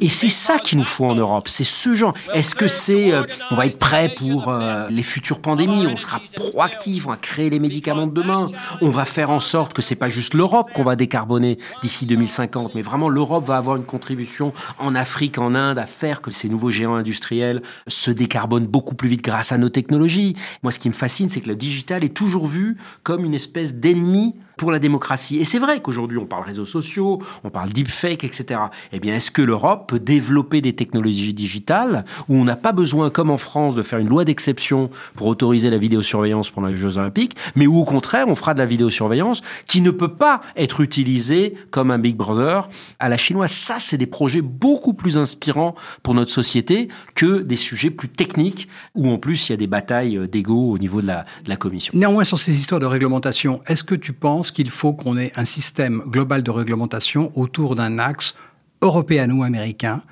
Et 0.00 0.08
c'est 0.08 0.30
ça 0.30 0.58
qu'il 0.58 0.78
nous 0.78 0.84
faut 0.84 1.04
en 1.04 1.14
Europe, 1.14 1.48
c'est 1.48 1.64
ce 1.64 1.92
genre. 1.92 2.14
Est-ce 2.32 2.54
que 2.54 2.68
c'est, 2.68 3.12
euh, 3.12 3.22
on 3.50 3.54
va 3.54 3.66
être 3.66 3.78
prêt 3.78 4.08
pour 4.16 4.48
euh, 4.48 4.88
les 4.88 5.02
futures 5.02 5.40
pandémies, 5.40 5.86
on 5.86 5.98
sera 5.98 6.20
proactif, 6.36 7.06
on 7.06 7.10
va 7.10 7.16
créer 7.18 7.50
les 7.50 7.58
médicaments 7.58 8.06
de 8.06 8.12
demain, 8.12 8.46
on 8.80 8.88
va 8.88 9.04
faire 9.04 9.28
en 9.30 9.40
sorte 9.40 9.74
que 9.74 9.82
c'est 9.82 9.96
pas 9.96 10.08
juste 10.08 10.32
l'Europe 10.32 10.68
qu'on 10.74 10.84
va 10.84 10.96
décarboner 10.96 11.58
d'ici 11.82 12.06
2050, 12.06 12.74
mais 12.74 12.80
vraiment 12.80 13.10
l'Europe 13.10 13.44
va 13.44 13.58
avoir 13.58 13.76
une 13.76 13.84
contribution 13.84 14.54
en 14.78 14.94
Afrique, 14.94 15.36
en 15.38 15.54
Inde, 15.54 15.78
à 15.78 15.86
faire 15.86 16.22
que 16.22 16.30
ces 16.30 16.48
nouveaux 16.48 16.70
géants 16.70 16.94
industriels 16.94 17.62
se 17.86 18.10
décarbonent 18.10 18.66
beaucoup 18.66 18.94
plus 18.94 19.08
vite 19.08 19.22
grâce 19.22 19.52
à 19.52 19.58
nos 19.58 19.68
technologies. 19.68 20.34
Moi, 20.62 20.72
ce 20.72 20.78
qui 20.78 20.88
me 20.88 20.94
fascine, 20.94 21.28
c'est 21.28 21.42
que 21.42 21.48
le 21.48 21.56
digital 21.56 22.04
est 22.04 22.16
toujours 22.16 22.46
vu 22.46 22.78
comme 23.02 23.24
une 23.24 23.34
espèce 23.34 23.74
d'ennemi 23.74 24.34
pour 24.60 24.70
la 24.70 24.78
démocratie. 24.78 25.38
Et 25.38 25.44
c'est 25.44 25.58
vrai 25.58 25.80
qu'aujourd'hui, 25.80 26.18
on 26.18 26.26
parle 26.26 26.44
réseaux 26.44 26.66
sociaux, 26.66 27.22
on 27.44 27.48
parle 27.48 27.70
deepfake, 27.70 28.24
etc. 28.24 28.60
Eh 28.92 29.00
bien, 29.00 29.14
est-ce 29.14 29.30
que 29.30 29.40
l'Europe 29.40 29.88
peut 29.88 29.98
développer 29.98 30.60
des 30.60 30.74
technologies 30.74 31.32
digitales 31.32 32.04
où 32.28 32.36
on 32.36 32.44
n'a 32.44 32.56
pas 32.56 32.72
besoin, 32.72 33.08
comme 33.08 33.30
en 33.30 33.38
France, 33.38 33.74
de 33.74 33.82
faire 33.82 33.98
une 34.00 34.10
loi 34.10 34.26
d'exception 34.26 34.90
pour 35.14 35.28
autoriser 35.28 35.70
la 35.70 35.78
vidéosurveillance 35.78 36.50
pendant 36.50 36.68
les 36.68 36.76
Jeux 36.76 36.98
Olympiques, 36.98 37.36
mais 37.56 37.66
où 37.66 37.78
au 37.78 37.86
contraire, 37.86 38.26
on 38.28 38.34
fera 38.34 38.52
de 38.52 38.58
la 38.58 38.66
vidéosurveillance 38.66 39.40
qui 39.66 39.80
ne 39.80 39.90
peut 39.90 40.12
pas 40.12 40.42
être 40.56 40.82
utilisée 40.82 41.54
comme 41.70 41.90
un 41.90 41.98
Big 41.98 42.16
Brother 42.16 42.68
à 42.98 43.08
la 43.08 43.16
chinoise? 43.16 43.52
Ça, 43.52 43.76
c'est 43.78 43.96
des 43.96 44.06
projets 44.06 44.42
beaucoup 44.42 44.92
plus 44.92 45.16
inspirants 45.16 45.74
pour 46.02 46.12
notre 46.12 46.32
société 46.32 46.88
que 47.14 47.40
des 47.40 47.56
sujets 47.56 47.88
plus 47.88 48.10
techniques 48.10 48.68
où 48.94 49.10
en 49.10 49.16
plus 49.16 49.48
il 49.48 49.52
y 49.52 49.54
a 49.54 49.56
des 49.56 49.66
batailles 49.66 50.28
d'ego 50.28 50.70
au 50.70 50.76
niveau 50.76 51.00
de 51.00 51.06
la, 51.06 51.24
de 51.44 51.48
la 51.48 51.56
commission. 51.56 51.94
Néanmoins, 51.96 52.24
sur 52.24 52.38
ces 52.38 52.52
histoires 52.52 52.78
de 52.78 52.84
réglementation, 52.84 53.62
est-ce 53.66 53.84
que 53.84 53.94
tu 53.94 54.12
penses 54.12 54.49
qu'il 54.52 54.70
faut 54.70 54.92
qu'on 54.92 55.16
ait 55.16 55.32
un 55.36 55.44
système 55.44 56.02
global 56.06 56.42
de 56.42 56.50
réglementation 56.50 57.30
autour 57.36 57.74
d'un 57.74 57.98
axe 57.98 58.34
européano-américain 58.82 60.02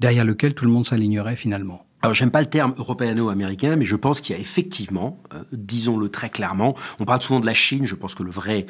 derrière 0.00 0.24
lequel 0.24 0.54
tout 0.54 0.64
le 0.64 0.70
monde 0.70 0.86
s'alignerait 0.86 1.36
finalement. 1.36 1.84
Alors 2.02 2.14
j'aime 2.14 2.30
pas 2.30 2.40
le 2.40 2.46
terme 2.46 2.74
européano-américain, 2.78 3.74
mais 3.74 3.84
je 3.84 3.96
pense 3.96 4.20
qu'il 4.20 4.36
y 4.36 4.38
a 4.38 4.40
effectivement, 4.40 5.20
euh, 5.34 5.42
disons-le 5.52 6.08
très 6.08 6.30
clairement, 6.30 6.76
on 7.00 7.04
parle 7.04 7.20
souvent 7.20 7.40
de 7.40 7.46
la 7.46 7.54
Chine, 7.54 7.86
je 7.86 7.96
pense 7.96 8.14
que 8.14 8.22
le 8.22 8.30
vrai 8.30 8.66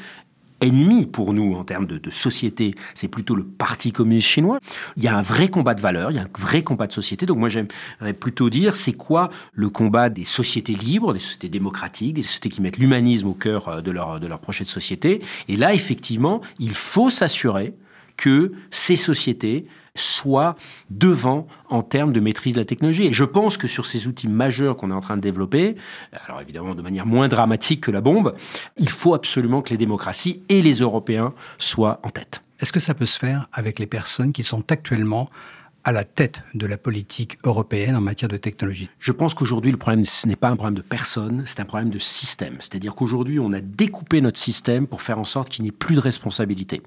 ennemi 0.61 1.07
pour 1.07 1.33
nous 1.33 1.55
en 1.55 1.65
termes 1.65 1.87
de, 1.87 1.99
de 1.99 2.11
société, 2.11 2.75
c'est 2.95 3.09
plutôt 3.09 3.35
le 3.35 3.45
Parti 3.45 3.93
communiste 3.93 4.29
chinois. 4.29 4.59
Il 4.97 5.03
y 5.03 5.09
a 5.09 5.17
un 5.17 5.23
vrai 5.23 5.49
combat 5.49 5.75
de 5.75 5.81
valeurs, 5.81 6.11
il 6.11 6.17
y 6.17 6.21
a 6.21 6.23
un 6.23 6.39
vrai 6.39 6.63
combat 6.63 6.87
de 6.87 6.93
société. 6.93 7.27
Donc 7.27 7.39
moi 7.39 7.49
j'aimerais 7.49 8.15
plutôt 8.19 8.51
dire 8.51 8.75
c'est 8.75 8.93
quoi 8.93 9.31
le 9.53 9.69
combat 9.69 10.09
des 10.09 10.25
sociétés 10.25 10.75
libres, 10.75 11.13
des 11.13 11.19
sociétés 11.19 11.49
démocratiques, 11.49 12.15
des 12.15 12.23
sociétés 12.23 12.49
qui 12.49 12.63
mettent 12.63 12.79
l'humanisme 12.79 13.29
au 13.29 13.35
cœur 13.35 13.69
euh, 13.69 13.81
de 13.81 13.91
leur, 13.91 14.21
de 14.21 14.27
leur 14.27 14.41
projet 14.41 14.65
de 14.65 14.69
société? 14.69 15.21
Et 15.49 15.57
là 15.57 15.75
effectivement, 15.75 16.41
il 16.59 16.75
faut 16.75 17.11
s'assurer 17.11 17.75
que 18.17 18.53
ces 18.71 18.97
sociétés 18.97 19.67
soient 19.99 20.57
devant 20.91 21.47
en 21.69 21.83
termes 21.83 22.13
de 22.13 22.21
maîtrise 22.21 22.55
de 22.55 22.61
la 22.61 22.65
technologie. 22.65 23.07
Et 23.07 23.13
je 23.13 23.25
pense 23.25 23.57
que 23.57 23.67
sur 23.67 23.87
ces 23.87 24.09
outils 24.09 24.29
majeurs 24.29 24.77
qu'on 24.77 24.91
est 24.91 24.95
en 24.95 25.01
train 25.01 25.17
de 25.17 25.23
développer, 25.23 25.77
alors 26.27 26.41
évidemment 26.41 26.75
de 26.75 26.83
manière 26.83 27.07
moins 27.07 27.29
dramatique 27.29 27.83
que 27.83 27.91
la 27.91 28.01
bombe, 28.01 28.35
il 28.77 28.89
faut 28.89 29.15
absolument 29.15 29.63
que 29.63 29.71
les 29.71 29.77
démocraties 29.77 30.43
et 30.49 30.63
les 30.63 30.75
Européens 30.75 31.35
soient 31.59 32.01
en 32.03 32.11
tête. 32.11 32.43
Est-ce 32.61 32.73
que 32.73 32.81
ça 32.81 32.95
peut 32.95 33.05
se 33.05 33.19
faire 33.19 33.49
avec 33.53 33.79
les 33.79 33.87
personnes 33.87 34.33
qui 34.33 34.43
sont 34.43 34.65
actuellement 34.71 35.31
à 35.85 35.93
la 35.93 36.05
tête 36.05 36.43
de 36.55 36.67
la 36.67 36.77
politique 36.77 37.39
européenne 37.45 37.95
en 37.95 38.01
matière 38.01 38.29
de 38.29 38.37
technologie? 38.37 38.91
Je 38.99 39.13
pense 39.13 39.33
qu'aujourd'hui, 39.35 39.71
le 39.71 39.77
problème, 39.77 40.05
ce 40.05 40.27
n'est 40.27 40.37
pas 40.37 40.49
un 40.49 40.57
problème 40.57 40.75
de 40.75 40.83
personne, 40.83 41.45
c'est 41.47 41.61
un 41.61 41.65
problème 41.65 41.91
de 41.91 42.01
système. 42.01 42.57
C'est-à-dire 42.59 42.97
qu'aujourd'hui, 42.97 43.39
on 43.39 43.53
a 43.53 43.61
découpé 43.61 44.21
notre 44.21 44.41
système 44.41 44.89
pour 44.89 45.03
faire 45.03 45.21
en 45.21 45.25
sorte 45.25 45.51
qu'il 45.51 45.63
n'y 45.63 45.69
ait 45.69 45.73
plus 45.73 45.95
de 45.95 46.01
responsabilité. 46.01 46.83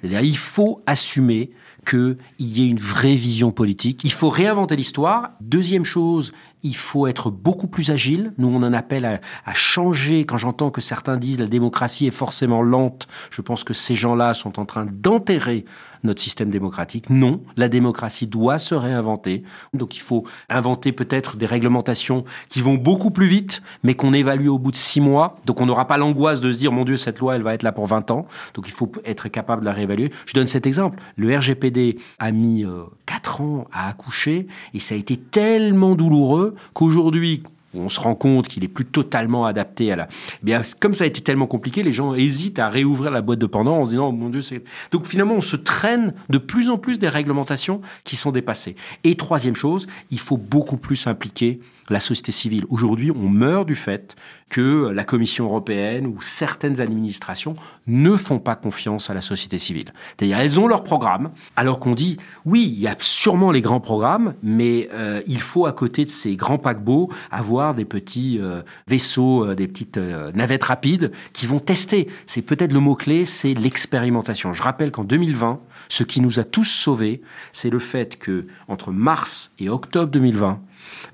C'est-à-dire 0.00 0.20
il 0.20 0.36
faut 0.36 0.80
assumer 0.86 1.50
qu'il 1.86 2.16
y 2.38 2.64
ait 2.64 2.68
une 2.68 2.78
vraie 2.78 3.14
vision 3.14 3.52
politique. 3.52 4.00
Il 4.04 4.12
faut 4.12 4.28
réinventer 4.28 4.76
l'histoire. 4.76 5.30
Deuxième 5.40 5.84
chose, 5.84 6.32
il 6.62 6.76
faut 6.76 7.06
être 7.06 7.30
beaucoup 7.30 7.68
plus 7.68 7.90
agile. 7.90 8.32
Nous, 8.38 8.48
on 8.48 8.62
en 8.62 8.72
appelle 8.72 9.04
à, 9.04 9.54
changer. 9.54 10.24
Quand 10.24 10.36
j'entends 10.36 10.70
que 10.70 10.80
certains 10.80 11.16
disent 11.16 11.38
la 11.38 11.46
démocratie 11.46 12.06
est 12.06 12.10
forcément 12.10 12.62
lente, 12.62 13.06
je 13.30 13.40
pense 13.40 13.62
que 13.62 13.72
ces 13.72 13.94
gens-là 13.94 14.34
sont 14.34 14.58
en 14.58 14.64
train 14.64 14.86
d'enterrer 14.90 15.64
notre 16.02 16.20
système 16.20 16.50
démocratique. 16.50 17.08
Non, 17.10 17.40
la 17.56 17.68
démocratie 17.68 18.26
doit 18.26 18.58
se 18.58 18.74
réinventer. 18.74 19.42
Donc 19.74 19.96
il 19.96 20.00
faut 20.00 20.24
inventer 20.48 20.92
peut-être 20.92 21.36
des 21.36 21.46
réglementations 21.46 22.24
qui 22.48 22.60
vont 22.60 22.74
beaucoup 22.74 23.10
plus 23.10 23.26
vite, 23.26 23.62
mais 23.82 23.94
qu'on 23.94 24.12
évalue 24.12 24.48
au 24.48 24.58
bout 24.58 24.70
de 24.70 24.76
six 24.76 25.00
mois. 25.00 25.36
Donc 25.46 25.60
on 25.60 25.66
n'aura 25.66 25.86
pas 25.86 25.98
l'angoisse 25.98 26.40
de 26.40 26.52
se 26.52 26.58
dire, 26.58 26.72
mon 26.72 26.84
Dieu, 26.84 26.96
cette 26.96 27.18
loi, 27.18 27.36
elle 27.36 27.42
va 27.42 27.54
être 27.54 27.62
là 27.62 27.72
pour 27.72 27.86
20 27.86 28.10
ans. 28.10 28.26
Donc 28.54 28.66
il 28.66 28.72
faut 28.72 28.90
être 29.04 29.28
capable 29.28 29.62
de 29.62 29.66
la 29.66 29.72
réévaluer. 29.72 30.10
Je 30.26 30.34
donne 30.34 30.46
cet 30.46 30.66
exemple. 30.66 31.02
Le 31.16 31.36
RGPD 31.36 31.75
a 32.18 32.32
mis 32.32 32.64
euh, 32.64 32.84
4 33.06 33.40
ans 33.40 33.66
à 33.72 33.88
accoucher 33.88 34.46
et 34.74 34.80
ça 34.80 34.94
a 34.94 34.98
été 34.98 35.16
tellement 35.16 35.94
douloureux 35.94 36.54
qu'aujourd'hui, 36.74 37.42
on 37.76 37.88
se 37.88 38.00
rend 38.00 38.14
compte 38.14 38.48
qu'il 38.48 38.64
est 38.64 38.68
plus 38.68 38.84
totalement 38.84 39.46
adapté 39.46 39.92
à 39.92 39.96
la. 39.96 40.08
Eh 40.42 40.44
bien, 40.44 40.62
comme 40.80 40.94
ça 40.94 41.04
a 41.04 41.06
été 41.06 41.20
tellement 41.20 41.46
compliqué, 41.46 41.82
les 41.82 41.92
gens 41.92 42.14
hésitent 42.14 42.58
à 42.58 42.68
réouvrir 42.68 43.10
la 43.10 43.22
boîte 43.22 43.38
de 43.38 43.46
pendant 43.46 43.78
en 43.78 43.84
se 43.84 43.90
disant, 43.90 44.08
oh, 44.08 44.12
mon 44.12 44.30
Dieu, 44.30 44.42
c'est. 44.42 44.62
Donc 44.92 45.06
finalement, 45.06 45.34
on 45.34 45.40
se 45.40 45.56
traîne 45.56 46.14
de 46.30 46.38
plus 46.38 46.70
en 46.70 46.78
plus 46.78 46.98
des 46.98 47.08
réglementations 47.08 47.80
qui 48.04 48.16
sont 48.16 48.32
dépassées. 48.32 48.76
Et 49.04 49.16
troisième 49.16 49.56
chose, 49.56 49.86
il 50.10 50.18
faut 50.18 50.36
beaucoup 50.38 50.76
plus 50.76 51.06
impliquer 51.06 51.60
la 51.88 52.00
société 52.00 52.32
civile. 52.32 52.64
Aujourd'hui, 52.68 53.10
on 53.10 53.28
meurt 53.28 53.66
du 53.66 53.74
fait 53.74 54.16
que 54.48 54.88
la 54.88 55.04
Commission 55.04 55.46
européenne 55.46 56.06
ou 56.06 56.20
certaines 56.22 56.80
administrations 56.80 57.56
ne 57.86 58.16
font 58.16 58.38
pas 58.38 58.54
confiance 58.54 59.10
à 59.10 59.14
la 59.14 59.20
société 59.20 59.58
civile. 59.58 59.92
C'est-à-dire, 60.16 60.38
elles 60.38 60.60
ont 60.60 60.68
leur 60.68 60.84
programme, 60.84 61.30
alors 61.56 61.80
qu'on 61.80 61.94
dit, 61.94 62.16
oui, 62.44 62.62
il 62.72 62.78
y 62.80 62.86
a 62.86 62.94
sûrement 62.98 63.50
les 63.50 63.60
grands 63.60 63.80
programmes, 63.80 64.34
mais 64.42 64.88
euh, 64.92 65.20
il 65.26 65.40
faut 65.40 65.66
à 65.66 65.72
côté 65.72 66.04
de 66.04 66.10
ces 66.10 66.36
grands 66.36 66.58
paquebots 66.58 67.10
avoir 67.30 67.74
des 67.74 67.84
petits 67.84 68.38
euh, 68.40 68.62
vaisseaux, 68.86 69.44
euh, 69.44 69.54
des 69.54 69.66
petites 69.68 69.98
euh, 69.98 70.30
navettes 70.32 70.64
rapides 70.64 71.12
qui 71.32 71.46
vont 71.46 71.60
tester. 71.60 72.08
C'est 72.26 72.42
peut-être 72.42 72.72
le 72.72 72.80
mot-clé, 72.80 73.24
c'est 73.24 73.54
l'expérimentation. 73.54 74.52
Je 74.52 74.62
rappelle 74.62 74.90
qu'en 74.90 75.04
2020, 75.04 75.60
ce 75.88 76.04
qui 76.04 76.20
nous 76.20 76.38
a 76.38 76.44
tous 76.44 76.64
sauvés, 76.64 77.20
c'est 77.52 77.70
le 77.70 77.78
fait 77.78 78.18
que 78.18 78.46
entre 78.68 78.92
mars 78.92 79.50
et 79.58 79.68
octobre 79.68 80.10
2020, 80.10 80.60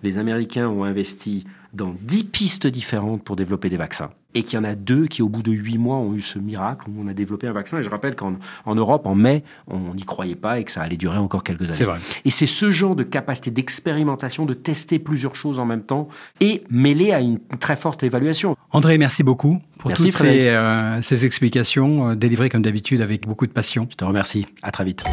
les 0.03 0.18
Américains 0.18 0.68
ont 0.68 0.85
investi 0.85 1.47
dans 1.73 1.95
dix 2.01 2.25
pistes 2.25 2.67
différentes 2.67 3.23
pour 3.23 3.37
développer 3.37 3.71
des 3.71 3.77
vaccins. 3.77 4.11
Et 4.35 4.45
qu'il 4.45 4.59
y 4.59 4.63
en 4.63 4.65
a 4.65 4.75
deux 4.75 5.07
qui, 5.07 5.21
au 5.21 5.29
bout 5.29 5.43
de 5.43 5.53
huit 5.53 5.77
mois, 5.77 5.97
ont 5.97 6.15
eu 6.15 6.23
ce 6.23 6.39
miracle 6.39 6.87
où 6.89 7.03
on 7.05 7.07
a 7.07 7.13
développé 7.13 7.47
un 7.47 7.53
vaccin. 7.53 7.79
Et 7.79 7.83
je 7.83 7.91
rappelle 7.91 8.17
qu'en 8.17 8.37
en 8.65 8.75
Europe, 8.75 9.07
en 9.07 9.15
mai, 9.15 9.45
on 9.69 9.95
n'y 9.95 10.05
croyait 10.05 10.37
pas 10.37 10.59
et 10.59 10.65
que 10.65 10.71
ça 10.71 10.81
allait 10.81 10.97
durer 10.97 11.19
encore 11.19 11.45
quelques 11.45 11.63
années. 11.63 11.75
C'est 11.75 11.85
vrai. 11.85 11.99
Et 12.25 12.31
c'est 12.31 12.47
ce 12.47 12.71
genre 12.71 12.97
de 12.97 13.03
capacité 13.03 13.51
d'expérimentation, 13.51 14.47
de 14.47 14.55
tester 14.55 14.99
plusieurs 14.99 15.37
choses 15.37 15.59
en 15.59 15.67
même 15.67 15.83
temps 15.83 16.09
et 16.41 16.65
mêlé 16.71 17.13
à 17.13 17.21
une 17.21 17.41
très 17.61 17.77
forte 17.77 18.03
évaluation. 18.05 18.57
André, 18.71 18.97
merci 18.97 19.23
beaucoup 19.23 19.61
pour 19.79 19.89
Merci, 19.89 20.05
toutes 20.05 20.13
ces, 20.15 20.49
euh, 20.49 21.03
ces 21.03 21.27
explications 21.27 22.11
euh, 22.11 22.15
délivrées 22.15 22.49
comme 22.49 22.63
d'habitude 22.63 23.03
avec 23.03 23.27
beaucoup 23.27 23.47
de 23.47 23.53
passion. 23.53 23.87
Je 23.91 23.97
te 23.97 24.05
remercie. 24.05 24.47
À 24.63 24.71
très 24.71 24.85
vite. 24.85 25.05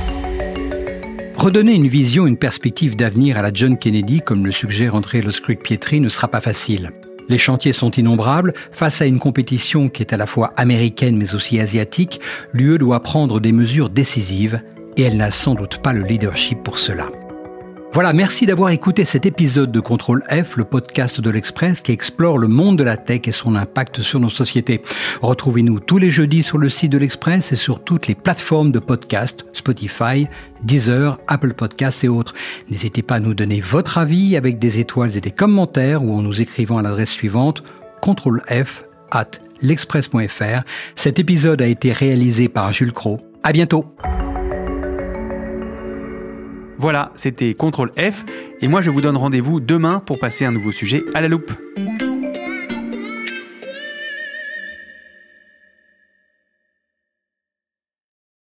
Redonner 1.40 1.74
une 1.74 1.88
vision, 1.88 2.28
une 2.28 2.36
perspective 2.36 2.98
d'avenir 2.98 3.38
à 3.38 3.42
la 3.42 3.52
John 3.54 3.78
Kennedy, 3.78 4.20
comme 4.20 4.46
le 4.46 4.52
suggère 4.52 4.94
André 4.94 5.22
Loscruc-Pietri, 5.22 6.02
ne 6.02 6.10
sera 6.10 6.28
pas 6.28 6.42
facile. 6.42 6.92
Les 7.30 7.38
chantiers 7.38 7.72
sont 7.72 7.92
innombrables. 7.92 8.54
Face 8.74 9.02
à 9.02 9.06
une 9.06 9.20
compétition 9.20 9.88
qui 9.88 10.04
est 10.04 10.12
à 10.12 10.18
la 10.18 10.26
fois 10.26 10.52
américaine 10.58 11.16
mais 11.16 11.36
aussi 11.36 11.58
asiatique, 11.62 12.20
l'UE 12.52 12.78
doit 12.78 13.02
prendre 13.04 13.40
des 13.40 13.54
mesures 13.54 13.90
décisives 13.90 14.62
et 14.98 15.04
elle 15.04 15.16
n'a 15.16 15.32
sans 15.32 15.56
doute 15.56 15.78
pas 15.78 15.94
le 15.94 16.04
leadership 16.04 16.62
pour 16.62 16.78
cela. 16.78 17.08
Voilà, 17.92 18.14
merci 18.14 18.46
d'avoir 18.46 18.70
écouté 18.70 19.04
cet 19.04 19.26
épisode 19.26 19.72
de 19.72 19.80
Contrôle 19.80 20.24
F, 20.30 20.58
le 20.58 20.64
podcast 20.64 21.20
de 21.22 21.30
l'Express 21.32 21.82
qui 21.82 21.92
explore 21.92 22.38
le 22.38 22.48
monde 22.48 22.78
de 22.78 22.84
la 22.84 22.98
tech 22.98 23.22
et 23.26 23.32
son 23.32 23.56
impact 23.56 24.02
sur 24.02 24.20
nos 24.20 24.30
sociétés. 24.30 24.84
Retrouvez-nous 25.22 25.80
tous 25.80 25.98
les 25.98 26.12
jeudis 26.12 26.44
sur 26.44 26.60
le 26.60 26.70
site 26.70 26.92
de 26.92 27.00
l'Express 27.00 27.52
et 27.52 27.56
sur 27.56 27.84
toutes 27.84 28.06
les 28.06 28.14
plateformes 28.14 28.72
de 28.72 28.78
podcast, 28.78 29.44
Spotify, 29.54 30.28
Deezer, 30.64 31.18
Apple 31.28 31.56
Podcasts 31.56 32.04
et 32.04 32.10
autres. 32.10 32.36
N'hésitez 32.70 33.02
pas 33.02 33.16
à 33.16 33.20
nous 33.20 33.34
donner 33.34 33.60
votre 33.60 33.98
avis 33.98 34.38
avec 34.38 34.60
des 34.60 34.80
étoiles 34.80 35.18
et 35.18 35.22
des 35.22 35.32
commentaires 35.32 36.04
ou 36.04 36.14
en 36.14 36.22
nous 36.22 36.42
écrivant 36.42 36.78
à 36.78 36.84
l'adresse 36.84 37.12
suivante 37.12 37.64
contrôle 38.02 38.44
F 38.50 38.86
at 39.10 39.32
l'express.fr. 39.62 40.62
Cet 40.96 41.18
épisode 41.18 41.62
a 41.62 41.68
été 41.68 41.92
réalisé 41.92 42.50
par 42.50 42.72
Jules 42.72 42.94
Cro. 42.94 43.20
À 43.42 43.52
bientôt! 43.52 43.86
Voilà, 46.80 47.12
c'était 47.16 47.54
Contrôle 47.54 47.92
F, 48.00 48.24
et 48.62 48.70
moi 48.70 48.82
je 48.82 48.90
vous 48.90 49.02
donne 49.02 49.18
rendez-vous 49.18 49.60
demain 49.60 50.00
pour 50.00 50.18
passer 50.18 50.46
un 50.46 50.52
nouveau 50.52 50.72
sujet 50.72 51.04
à 51.14 51.20
la 51.20 51.28
loupe. 51.28 51.52